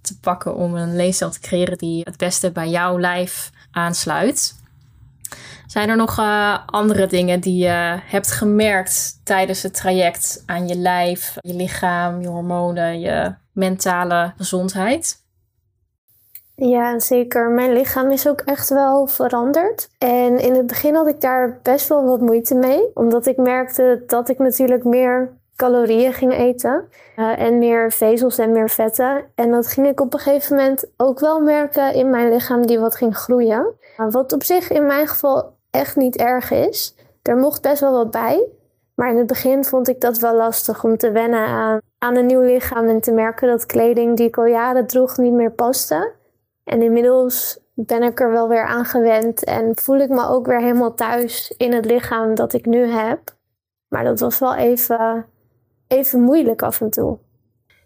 te 0.01 0.19
pakken 0.19 0.55
om 0.55 0.75
een 0.75 0.95
leefstijl 0.95 1.31
te 1.31 1.39
creëren 1.39 1.77
die 1.77 2.01
het 2.03 2.17
beste 2.17 2.51
bij 2.51 2.69
jouw 2.69 2.99
lijf 2.99 3.49
aansluit. 3.71 4.58
Zijn 5.69 5.89
er 5.89 5.95
nog 5.95 6.19
uh, 6.19 6.57
andere 6.65 7.07
dingen 7.07 7.39
die 7.39 7.63
je 7.63 7.99
hebt 8.05 8.31
gemerkt 8.31 9.21
tijdens 9.23 9.63
het 9.63 9.73
traject 9.73 10.43
aan 10.45 10.67
je 10.67 10.75
lijf, 10.75 11.35
je 11.41 11.53
lichaam, 11.53 12.21
je 12.21 12.27
hormonen, 12.27 12.99
je 12.99 13.35
mentale 13.53 14.33
gezondheid? 14.37 15.23
Ja, 16.55 16.99
zeker. 16.99 17.49
Mijn 17.49 17.73
lichaam 17.73 18.11
is 18.11 18.27
ook 18.27 18.41
echt 18.41 18.69
wel 18.69 19.07
veranderd. 19.07 19.89
En 19.97 20.39
in 20.39 20.55
het 20.55 20.67
begin 20.67 20.95
had 20.95 21.07
ik 21.07 21.21
daar 21.21 21.59
best 21.63 21.87
wel 21.87 22.03
wat 22.05 22.21
moeite 22.21 22.55
mee, 22.55 22.91
omdat 22.93 23.25
ik 23.25 23.37
merkte 23.37 24.03
dat 24.07 24.29
ik 24.29 24.37
natuurlijk 24.37 24.83
meer 24.83 25.37
calorieën 25.55 26.13
ging 26.13 26.33
eten. 26.33 26.89
Uh, 27.15 27.39
en 27.39 27.57
meer 27.57 27.91
vezels 27.91 28.37
en 28.37 28.51
meer 28.51 28.69
vetten. 28.69 29.23
En 29.35 29.51
dat 29.51 29.67
ging 29.67 29.87
ik 29.87 30.01
op 30.01 30.13
een 30.13 30.19
gegeven 30.19 30.55
moment 30.55 30.85
ook 30.97 31.19
wel 31.19 31.39
merken 31.39 31.93
in 31.93 32.09
mijn 32.09 32.29
lichaam 32.29 32.65
die 32.65 32.79
wat 32.79 32.95
ging 32.95 33.17
groeien. 33.17 33.73
Wat 33.97 34.33
op 34.33 34.43
zich 34.43 34.69
in 34.69 34.85
mijn 34.85 35.07
geval 35.07 35.57
echt 35.71 35.95
niet 35.95 36.17
erg 36.17 36.51
is. 36.51 36.95
Er 37.21 37.37
mocht 37.37 37.61
best 37.61 37.79
wel 37.79 37.91
wat 37.91 38.11
bij. 38.11 38.47
Maar 38.95 39.09
in 39.09 39.17
het 39.17 39.27
begin 39.27 39.63
vond 39.63 39.87
ik 39.87 40.01
dat 40.01 40.17
wel 40.17 40.35
lastig 40.35 40.83
om 40.83 40.97
te 40.97 41.11
wennen 41.11 41.47
aan, 41.47 41.79
aan 41.97 42.15
een 42.15 42.25
nieuw 42.25 42.41
lichaam 42.41 42.87
en 42.87 43.01
te 43.01 43.11
merken 43.11 43.47
dat 43.47 43.65
kleding 43.65 44.17
die 44.17 44.27
ik 44.27 44.37
al 44.37 44.45
jaren 44.45 44.87
droeg 44.87 45.17
niet 45.17 45.33
meer 45.33 45.51
paste. 45.51 46.11
En 46.63 46.81
inmiddels 46.81 47.59
ben 47.73 48.03
ik 48.03 48.19
er 48.19 48.31
wel 48.31 48.47
weer 48.47 48.65
aan 48.65 48.85
gewend 48.85 49.43
en 49.43 49.71
voel 49.75 49.97
ik 49.97 50.09
me 50.09 50.27
ook 50.27 50.45
weer 50.45 50.61
helemaal 50.61 50.93
thuis 50.93 51.53
in 51.57 51.73
het 51.73 51.85
lichaam 51.85 52.35
dat 52.35 52.53
ik 52.53 52.65
nu 52.65 52.85
heb. 52.85 53.19
Maar 53.87 54.03
dat 54.03 54.19
was 54.19 54.39
wel 54.39 54.55
even, 54.55 55.25
even 55.87 56.21
moeilijk 56.21 56.61
af 56.61 56.81
en 56.81 56.89
toe. 56.89 57.17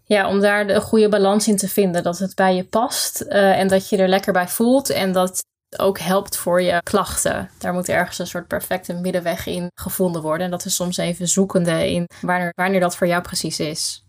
Ja, 0.04 0.28
om 0.28 0.40
daar 0.40 0.66
de 0.66 0.80
goede 0.80 1.08
balans 1.08 1.48
in 1.48 1.56
te 1.56 1.68
vinden. 1.68 2.02
Dat 2.02 2.18
het 2.18 2.34
bij 2.34 2.54
je 2.54 2.64
past 2.64 3.24
uh, 3.28 3.58
en 3.58 3.68
dat 3.68 3.88
je 3.88 3.96
er 3.96 4.08
lekker 4.08 4.32
bij 4.32 4.48
voelt. 4.48 4.90
En 4.90 5.12
dat 5.12 5.44
ook 5.78 5.98
helpt 5.98 6.36
voor 6.36 6.62
je 6.62 6.80
klachten. 6.82 7.50
Daar 7.58 7.72
moet 7.72 7.88
ergens 7.88 8.18
een 8.18 8.26
soort 8.26 8.46
perfecte 8.46 8.92
middenweg 8.94 9.46
in 9.46 9.70
gevonden 9.74 10.22
worden. 10.22 10.44
En 10.44 10.50
dat 10.50 10.64
is 10.64 10.74
soms 10.74 10.96
even 10.96 11.28
zoekende 11.28 11.90
in 11.90 12.08
wanneer, 12.20 12.52
wanneer 12.56 12.80
dat 12.80 12.96
voor 12.96 13.06
jou 13.06 13.22
precies 13.22 13.60
is. 13.60 14.04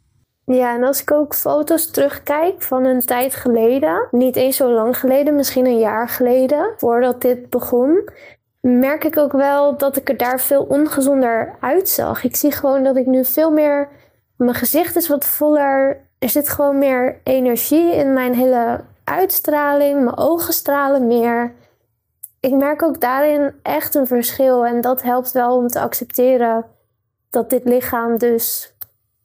Ja, 0.46 0.76
en 0.76 0.84
als 0.84 1.02
ik 1.02 1.12
ook 1.12 1.36
foto's 1.36 1.92
terugkijk 1.92 2.62
van 2.62 2.86
een 2.86 3.00
tijd 3.00 3.36
geleden, 3.36 4.08
niet 4.12 4.36
eens 4.36 4.56
zo 4.56 4.72
lang 4.72 4.98
geleden, 4.98 5.36
misschien 5.36 5.66
een 5.66 5.80
jaar 5.80 6.10
geleden, 6.10 6.74
voordat 6.78 7.22
dit 7.22 7.50
begon, 7.50 8.10
merk 8.62 9.04
ik 9.04 9.18
ook 9.18 9.32
wel 9.32 9.78
dat 9.78 9.98
ik 9.98 10.10
er 10.10 10.18
daar 10.18 10.40
veel 10.40 10.64
ongezonder 10.64 11.56
uitzag. 11.60 12.24
Ik 12.24 12.36
zie 12.36 12.52
gewoon 12.52 12.84
dat 12.84 12.96
ik 12.96 13.06
nu 13.06 13.26
veel 13.26 13.52
meer. 13.52 13.90
Mijn 14.38 14.56
gezicht 14.56 14.96
is 14.96 15.08
wat 15.08 15.26
voller. 15.26 15.98
Er 16.20 16.30
zit 16.30 16.50
gewoon 16.50 16.78
meer 16.78 17.20
energie 17.24 17.96
in 17.96 18.14
mijn 18.14 18.34
hele 18.34 18.84
uitstraling. 19.06 20.04
Mijn 20.04 20.18
ogen 20.18 20.54
stralen 20.54 21.08
meer. 21.08 21.54
Ik 22.40 22.54
merk 22.54 22.82
ook 22.82 23.02
daarin 23.02 23.54
echt 23.62 23.96
een 23.96 24.08
verschil. 24.08 24.66
En 24.66 24.82
dat 24.82 25.02
helpt 25.02 25.32
wel 25.32 25.56
om 25.56 25.68
te 25.68 25.80
accepteren 25.80 26.66
dat 27.30 27.50
dit 27.50 27.66
lichaam 27.66 28.18
dus 28.18 28.74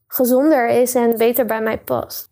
gezonder 0.07 0.69
is 0.69 0.95
en 0.95 1.17
beter 1.17 1.47
bij 1.47 1.61
mij 1.63 1.79
past. 1.79 2.29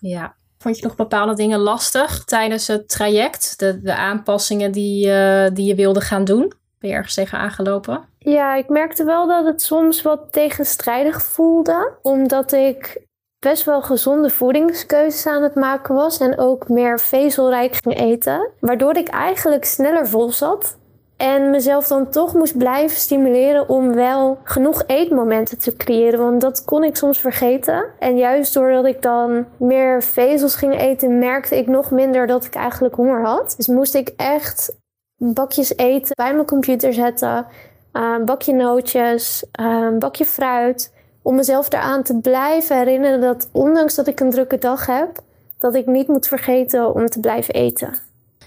Ja. 0.00 0.36
Vond 0.58 0.78
je 0.78 0.86
nog 0.86 0.96
bepaalde 0.96 1.34
dingen 1.34 1.58
lastig 1.58 2.24
tijdens 2.24 2.66
het 2.66 2.88
traject? 2.88 3.58
De, 3.58 3.80
de 3.82 3.94
aanpassingen 3.94 4.72
die, 4.72 5.06
uh, 5.06 5.46
die 5.52 5.66
je 5.66 5.74
wilde 5.74 6.00
gaan 6.00 6.24
doen? 6.24 6.52
Ben 6.78 6.90
je 6.90 6.96
ergens 6.96 7.14
tegen 7.14 7.38
aangelopen? 7.38 8.04
Ja, 8.18 8.54
ik 8.54 8.68
merkte 8.68 9.04
wel 9.04 9.26
dat 9.26 9.46
het 9.46 9.62
soms 9.62 10.02
wat 10.02 10.32
tegenstrijdig 10.32 11.22
voelde. 11.22 11.92
Omdat 12.02 12.52
ik 12.52 13.06
best 13.38 13.64
wel 13.64 13.82
gezonde 13.82 14.30
voedingskeuzes 14.30 15.26
aan 15.26 15.42
het 15.42 15.54
maken 15.54 15.94
was. 15.94 16.18
En 16.18 16.38
ook 16.38 16.68
meer 16.68 17.00
vezelrijk 17.00 17.74
ging 17.74 17.98
eten. 17.98 18.48
Waardoor 18.60 18.96
ik 18.96 19.08
eigenlijk 19.08 19.64
sneller 19.64 20.08
vol 20.08 20.32
zat. 20.32 20.76
En 21.16 21.50
mezelf 21.50 21.86
dan 21.86 22.10
toch 22.10 22.34
moest 22.34 22.58
blijven 22.58 22.96
stimuleren 22.96 23.68
om 23.68 23.94
wel 23.94 24.38
genoeg 24.44 24.82
eetmomenten 24.86 25.58
te 25.58 25.76
creëren. 25.76 26.18
Want 26.18 26.40
dat 26.40 26.64
kon 26.64 26.84
ik 26.84 26.96
soms 26.96 27.18
vergeten. 27.18 27.84
En 27.98 28.16
juist 28.16 28.54
doordat 28.54 28.84
ik 28.84 29.02
dan 29.02 29.46
meer 29.56 30.02
vezels 30.02 30.54
ging 30.54 30.80
eten, 30.80 31.18
merkte 31.18 31.56
ik 31.56 31.66
nog 31.66 31.90
minder 31.90 32.26
dat 32.26 32.44
ik 32.44 32.54
eigenlijk 32.54 32.94
honger 32.94 33.24
had. 33.24 33.54
Dus 33.56 33.66
moest 33.66 33.94
ik 33.94 34.12
echt 34.16 34.76
bakjes 35.16 35.76
eten 35.76 36.14
bij 36.14 36.34
mijn 36.34 36.46
computer 36.46 36.92
zetten. 36.92 37.46
een 37.92 38.24
bakje 38.24 38.52
nootjes, 38.52 39.44
een 39.52 39.98
bakje 39.98 40.24
fruit. 40.24 40.92
Om 41.28 41.34
mezelf 41.34 41.72
eraan 41.72 42.02
te 42.02 42.18
blijven 42.20 42.76
herinneren 42.76 43.20
dat 43.20 43.48
ondanks 43.52 43.94
dat 43.94 44.06
ik 44.06 44.20
een 44.20 44.30
drukke 44.30 44.58
dag 44.58 44.86
heb, 44.86 45.20
dat 45.58 45.74
ik 45.74 45.86
niet 45.86 46.08
moet 46.08 46.28
vergeten 46.28 46.94
om 46.94 47.06
te 47.06 47.20
blijven 47.20 47.54
eten. 47.54 47.98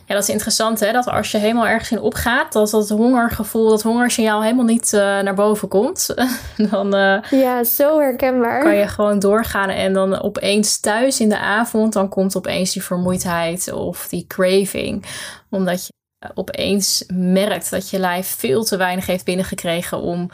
Ja, 0.05 0.13
dat 0.13 0.23
is 0.23 0.29
interessant 0.29 0.79
hè, 0.79 0.91
dat 0.91 1.07
als 1.07 1.31
je 1.31 1.37
helemaal 1.37 1.67
ergens 1.67 1.91
in 1.91 1.99
opgaat, 1.99 2.53
dat 2.53 2.69
dat 2.69 2.89
hongergevoel, 2.89 3.69
dat 3.69 3.81
hongersignaal 3.81 4.43
helemaal 4.43 4.65
niet 4.65 4.91
uh, 4.93 5.01
naar 5.01 5.33
boven 5.33 5.67
komt. 5.67 6.15
dan 6.71 6.95
uh, 6.95 7.21
ja, 7.29 7.63
zo 7.63 7.99
herkenbaar. 7.99 8.63
Kan 8.63 8.75
je 8.75 8.87
gewoon 8.87 9.19
doorgaan 9.19 9.69
en 9.69 9.93
dan 9.93 10.21
opeens 10.21 10.79
thuis 10.79 11.19
in 11.19 11.29
de 11.29 11.39
avond, 11.39 11.93
dan 11.93 12.09
komt 12.09 12.37
opeens 12.37 12.73
die 12.73 12.83
vermoeidheid 12.83 13.71
of 13.71 14.07
die 14.07 14.25
craving. 14.27 15.05
Omdat 15.49 15.85
je 15.85 15.93
opeens 16.33 17.03
merkt 17.13 17.69
dat 17.69 17.89
je 17.89 17.99
lijf 17.99 18.27
veel 18.27 18.63
te 18.63 18.77
weinig 18.77 19.05
heeft 19.05 19.25
binnengekregen 19.25 19.97
om 19.97 20.29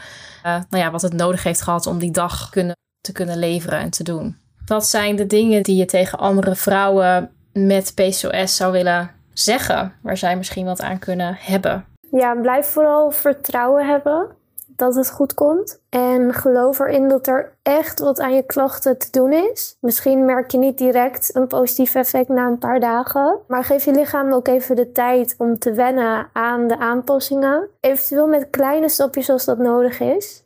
uh, 0.46 0.56
nou 0.70 0.82
ja, 0.82 0.90
wat 0.90 1.02
het 1.02 1.12
nodig 1.12 1.42
heeft 1.42 1.62
gehad 1.62 1.86
om 1.86 1.98
die 1.98 2.10
dag 2.10 2.50
kunnen, 2.50 2.76
te 3.00 3.12
kunnen 3.12 3.38
leveren 3.38 3.78
en 3.78 3.90
te 3.90 4.02
doen. 4.02 4.36
Wat 4.66 4.86
zijn 4.86 5.16
de 5.16 5.26
dingen 5.26 5.62
die 5.62 5.76
je 5.76 5.84
tegen 5.84 6.18
andere 6.18 6.54
vrouwen 6.54 7.30
met 7.52 7.92
PCOS 7.94 8.56
zou 8.56 8.72
willen 8.72 9.10
zeggen, 9.32 9.94
waar 10.02 10.16
zij 10.16 10.36
misschien 10.36 10.64
wat 10.64 10.80
aan 10.80 10.98
kunnen 10.98 11.36
hebben? 11.40 11.84
Ja, 12.10 12.34
blijf 12.34 12.66
vooral 12.66 13.10
vertrouwen 13.10 13.86
hebben 13.86 14.36
dat 14.78 14.94
het 14.94 15.10
goed 15.10 15.34
komt. 15.34 15.80
En 15.88 16.34
geloof 16.34 16.78
erin 16.78 17.08
dat 17.08 17.26
er 17.26 17.52
echt 17.62 17.98
wat 17.98 18.20
aan 18.20 18.34
je 18.34 18.42
klachten 18.42 18.98
te 18.98 19.10
doen 19.10 19.32
is. 19.32 19.76
Misschien 19.80 20.24
merk 20.24 20.50
je 20.50 20.58
niet 20.58 20.78
direct 20.78 21.34
een 21.34 21.46
positief 21.46 21.94
effect 21.94 22.28
na 22.28 22.46
een 22.46 22.58
paar 22.58 22.80
dagen. 22.80 23.38
Maar 23.46 23.64
geef 23.64 23.84
je 23.84 23.90
lichaam 23.90 24.32
ook 24.32 24.48
even 24.48 24.76
de 24.76 24.92
tijd 24.92 25.34
om 25.38 25.58
te 25.58 25.72
wennen 25.72 26.28
aan 26.32 26.68
de 26.68 26.78
aanpassingen. 26.78 27.68
Eventueel 27.80 28.26
met 28.26 28.50
kleine 28.50 28.88
stapjes 28.88 29.30
als 29.30 29.44
dat 29.44 29.58
nodig 29.58 30.00
is. 30.00 30.44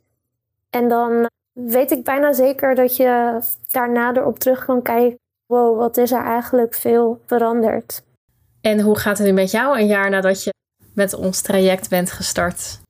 En 0.71 0.89
dan 0.89 1.27
weet 1.53 1.91
ik 1.91 2.05
bijna 2.05 2.33
zeker 2.33 2.75
dat 2.75 2.97
je 2.97 3.41
daarna 3.71 4.15
erop 4.15 4.39
terug 4.39 4.65
kan 4.65 4.83
kijken. 4.83 5.19
Wow, 5.47 5.79
wat 5.79 5.97
is 5.97 6.13
er 6.13 6.25
eigenlijk 6.25 6.75
veel 6.75 7.21
veranderd. 7.27 8.03
En 8.61 8.81
hoe 8.81 8.99
gaat 8.99 9.19
het 9.19 9.27
nu 9.27 9.33
met 9.33 9.51
jou 9.51 9.79
een 9.79 9.87
jaar 9.87 10.11
nadat 10.11 10.45
je 10.45 10.53
met 10.95 11.15
ons 11.15 11.41
traject 11.41 11.89
bent 11.89 12.11
gestart? 12.11 12.82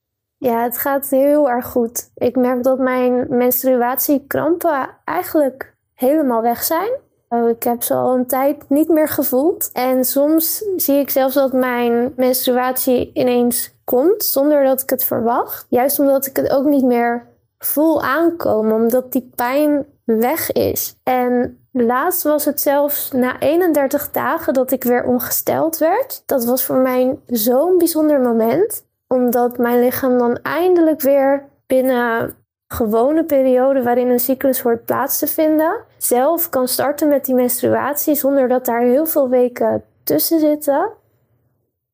Ja, 0.42 0.62
het 0.62 0.78
gaat 0.78 1.08
heel 1.08 1.50
erg 1.50 1.66
goed. 1.66 2.10
Ik 2.14 2.36
merk 2.36 2.62
dat 2.62 2.78
mijn 2.78 3.26
menstruatiekrampen 3.28 4.88
eigenlijk 5.04 5.74
helemaal 5.94 6.42
weg 6.42 6.62
zijn. 6.62 6.90
Oh, 7.28 7.48
ik 7.48 7.62
heb 7.62 7.82
ze 7.82 7.94
al 7.94 8.14
een 8.14 8.26
tijd 8.26 8.68
niet 8.68 8.88
meer 8.88 9.08
gevoeld. 9.08 9.70
En 9.72 10.04
soms 10.04 10.64
zie 10.76 10.98
ik 10.98 11.10
zelfs 11.10 11.34
dat 11.34 11.52
mijn 11.52 12.12
menstruatie 12.16 13.10
ineens 13.14 13.74
komt 13.84 14.24
zonder 14.24 14.64
dat 14.64 14.82
ik 14.82 14.90
het 14.90 15.04
verwacht. 15.04 15.66
Juist 15.68 15.98
omdat 15.98 16.26
ik 16.26 16.36
het 16.36 16.50
ook 16.50 16.64
niet 16.64 16.84
meer 16.84 17.26
voel 17.58 18.02
aankomen. 18.02 18.74
Omdat 18.74 19.12
die 19.12 19.30
pijn 19.34 19.86
weg 20.04 20.52
is. 20.52 20.96
En 21.02 21.58
laatst 21.72 22.22
was 22.22 22.44
het 22.44 22.60
zelfs 22.60 23.12
na 23.12 23.38
31 23.40 24.10
dagen 24.10 24.54
dat 24.54 24.70
ik 24.70 24.84
weer 24.84 25.04
ongesteld 25.04 25.78
werd. 25.78 26.22
Dat 26.26 26.44
was 26.44 26.64
voor 26.64 26.76
mij 26.76 27.18
zo'n 27.26 27.78
bijzonder 27.78 28.20
moment, 28.20 28.84
omdat 29.12 29.58
mijn 29.58 29.80
lichaam 29.80 30.18
dan 30.18 30.38
eindelijk 30.42 31.00
weer 31.00 31.44
binnen 31.66 32.34
gewone 32.68 33.24
periode 33.24 33.82
waarin 33.82 34.10
een 34.10 34.20
cyclus 34.20 34.60
hoort 34.60 34.84
plaats 34.84 35.18
te 35.18 35.26
vinden, 35.26 35.84
zelf 35.96 36.48
kan 36.48 36.68
starten 36.68 37.08
met 37.08 37.24
die 37.24 37.34
menstruatie 37.34 38.14
zonder 38.14 38.48
dat 38.48 38.64
daar 38.64 38.80
heel 38.80 39.06
veel 39.06 39.28
weken 39.28 39.82
tussen 40.04 40.40
zitten. 40.40 40.90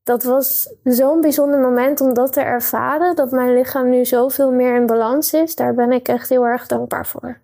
Dat 0.04 0.22
was 0.22 0.74
zo'n 0.85 1.20
bijzonder 1.20 1.61
moment 1.61 2.00
om 2.00 2.14
dat 2.14 2.33
te 2.33 2.40
ervaren, 2.40 3.16
dat 3.16 3.31
mijn 3.31 3.54
lichaam 3.54 3.90
nu 3.90 4.04
zoveel 4.04 4.50
meer 4.50 4.76
in 4.76 4.87
balans 4.87 5.33
is. 5.33 5.54
Daar 5.54 5.74
ben 5.74 5.92
ik 5.92 6.09
echt 6.09 6.28
heel 6.28 6.46
erg 6.46 6.66
dankbaar 6.66 7.07
voor. 7.07 7.38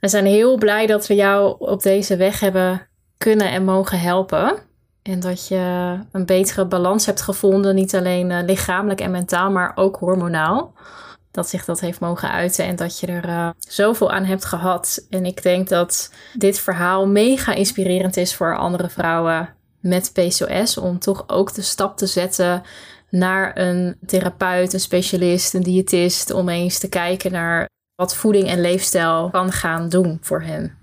We 0.00 0.08
zijn 0.08 0.26
heel 0.26 0.58
blij 0.58 0.86
dat 0.86 1.06
we 1.06 1.14
jou 1.14 1.56
op 1.58 1.82
deze 1.82 2.16
weg 2.16 2.40
hebben 2.40 2.88
kunnen 3.18 3.50
en 3.50 3.64
mogen 3.64 4.00
helpen. 4.00 4.58
En 5.04 5.20
dat 5.20 5.48
je 5.48 5.96
een 6.12 6.26
betere 6.26 6.66
balans 6.66 7.06
hebt 7.06 7.20
gevonden, 7.20 7.74
niet 7.74 7.94
alleen 7.94 8.30
eh, 8.30 8.44
lichamelijk 8.44 9.00
en 9.00 9.10
mentaal, 9.10 9.50
maar 9.50 9.72
ook 9.74 9.96
hormonaal 9.96 10.72
dat 11.30 11.48
zich 11.48 11.64
dat 11.64 11.80
heeft 11.80 12.00
mogen 12.00 12.30
uiten 12.30 12.64
en 12.64 12.76
dat 12.76 13.00
je 13.00 13.06
er 13.06 13.28
uh, 13.28 13.50
zoveel 13.58 14.10
aan 14.10 14.24
hebt 14.24 14.44
gehad. 14.44 15.06
En 15.10 15.26
ik 15.26 15.42
denk 15.42 15.68
dat 15.68 16.12
dit 16.34 16.58
verhaal 16.58 17.06
mega 17.06 17.54
inspirerend 17.54 18.16
is 18.16 18.34
voor 18.34 18.56
andere 18.56 18.88
vrouwen 18.88 19.48
met 19.80 20.12
PCOS 20.12 20.78
om 20.78 20.98
toch 20.98 21.24
ook 21.26 21.54
de 21.54 21.62
stap 21.62 21.96
te 21.96 22.06
zetten 22.06 22.62
naar 23.10 23.58
een 23.58 23.96
therapeut, 24.06 24.72
een 24.72 24.80
specialist, 24.80 25.54
een 25.54 25.62
diëtist 25.62 26.30
om 26.30 26.48
eens 26.48 26.78
te 26.78 26.88
kijken 26.88 27.32
naar 27.32 27.68
wat 27.94 28.14
voeding 28.14 28.48
en 28.48 28.60
leefstijl 28.60 29.30
kan 29.30 29.52
gaan 29.52 29.88
doen 29.88 30.18
voor 30.20 30.42
hen. 30.42 30.76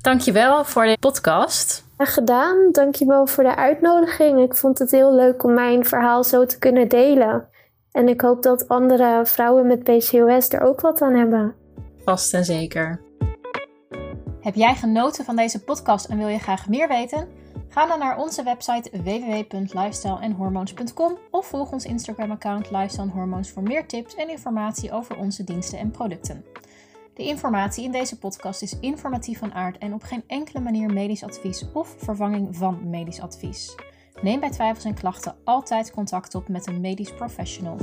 Dankjewel 0.00 0.64
voor 0.64 0.84
de 0.84 0.96
podcast. 1.00 1.85
Gedaan. 1.98 2.68
Dankjewel 2.72 3.26
voor 3.26 3.44
de 3.44 3.56
uitnodiging. 3.56 4.40
Ik 4.40 4.54
vond 4.54 4.78
het 4.78 4.90
heel 4.90 5.14
leuk 5.14 5.44
om 5.44 5.54
mijn 5.54 5.84
verhaal 5.84 6.24
zo 6.24 6.46
te 6.46 6.58
kunnen 6.58 6.88
delen. 6.88 7.48
En 7.92 8.08
ik 8.08 8.20
hoop 8.20 8.42
dat 8.42 8.68
andere 8.68 9.20
vrouwen 9.24 9.66
met 9.66 9.82
PCOS 9.82 10.48
er 10.48 10.60
ook 10.60 10.80
wat 10.80 11.02
aan 11.02 11.14
hebben. 11.14 11.54
Vast 12.04 12.34
en 12.34 12.44
zeker. 12.44 13.00
Heb 14.40 14.54
jij 14.54 14.74
genoten 14.74 15.24
van 15.24 15.36
deze 15.36 15.64
podcast 15.64 16.06
en 16.06 16.18
wil 16.18 16.28
je 16.28 16.38
graag 16.38 16.68
meer 16.68 16.88
weten? 16.88 17.28
Ga 17.68 17.86
dan 17.86 17.98
naar 17.98 18.18
onze 18.18 18.42
website 18.42 18.90
www.lifestyleenhormoons.com 19.02 21.18
of 21.30 21.46
volg 21.46 21.72
ons 21.72 21.84
Instagram-account 21.84 22.70
Lifestyle 22.70 23.10
Hormoons 23.10 23.50
voor 23.50 23.62
meer 23.62 23.86
tips 23.86 24.14
en 24.14 24.28
informatie 24.28 24.92
over 24.92 25.16
onze 25.16 25.44
diensten 25.44 25.78
en 25.78 25.90
producten. 25.90 26.44
De 27.16 27.22
informatie 27.22 27.84
in 27.84 27.92
deze 27.92 28.18
podcast 28.18 28.62
is 28.62 28.78
informatief 28.80 29.38
van 29.38 29.54
aard 29.54 29.78
en 29.78 29.94
op 29.94 30.02
geen 30.02 30.24
enkele 30.26 30.60
manier 30.60 30.92
medisch 30.92 31.22
advies 31.22 31.64
of 31.72 31.94
vervanging 31.98 32.56
van 32.56 32.90
medisch 32.90 33.20
advies. 33.20 33.74
Neem 34.22 34.40
bij 34.40 34.50
twijfels 34.50 34.84
en 34.84 34.94
klachten 34.94 35.36
altijd 35.44 35.90
contact 35.90 36.34
op 36.34 36.48
met 36.48 36.66
een 36.66 36.80
medisch 36.80 37.14
professional. 37.14 37.76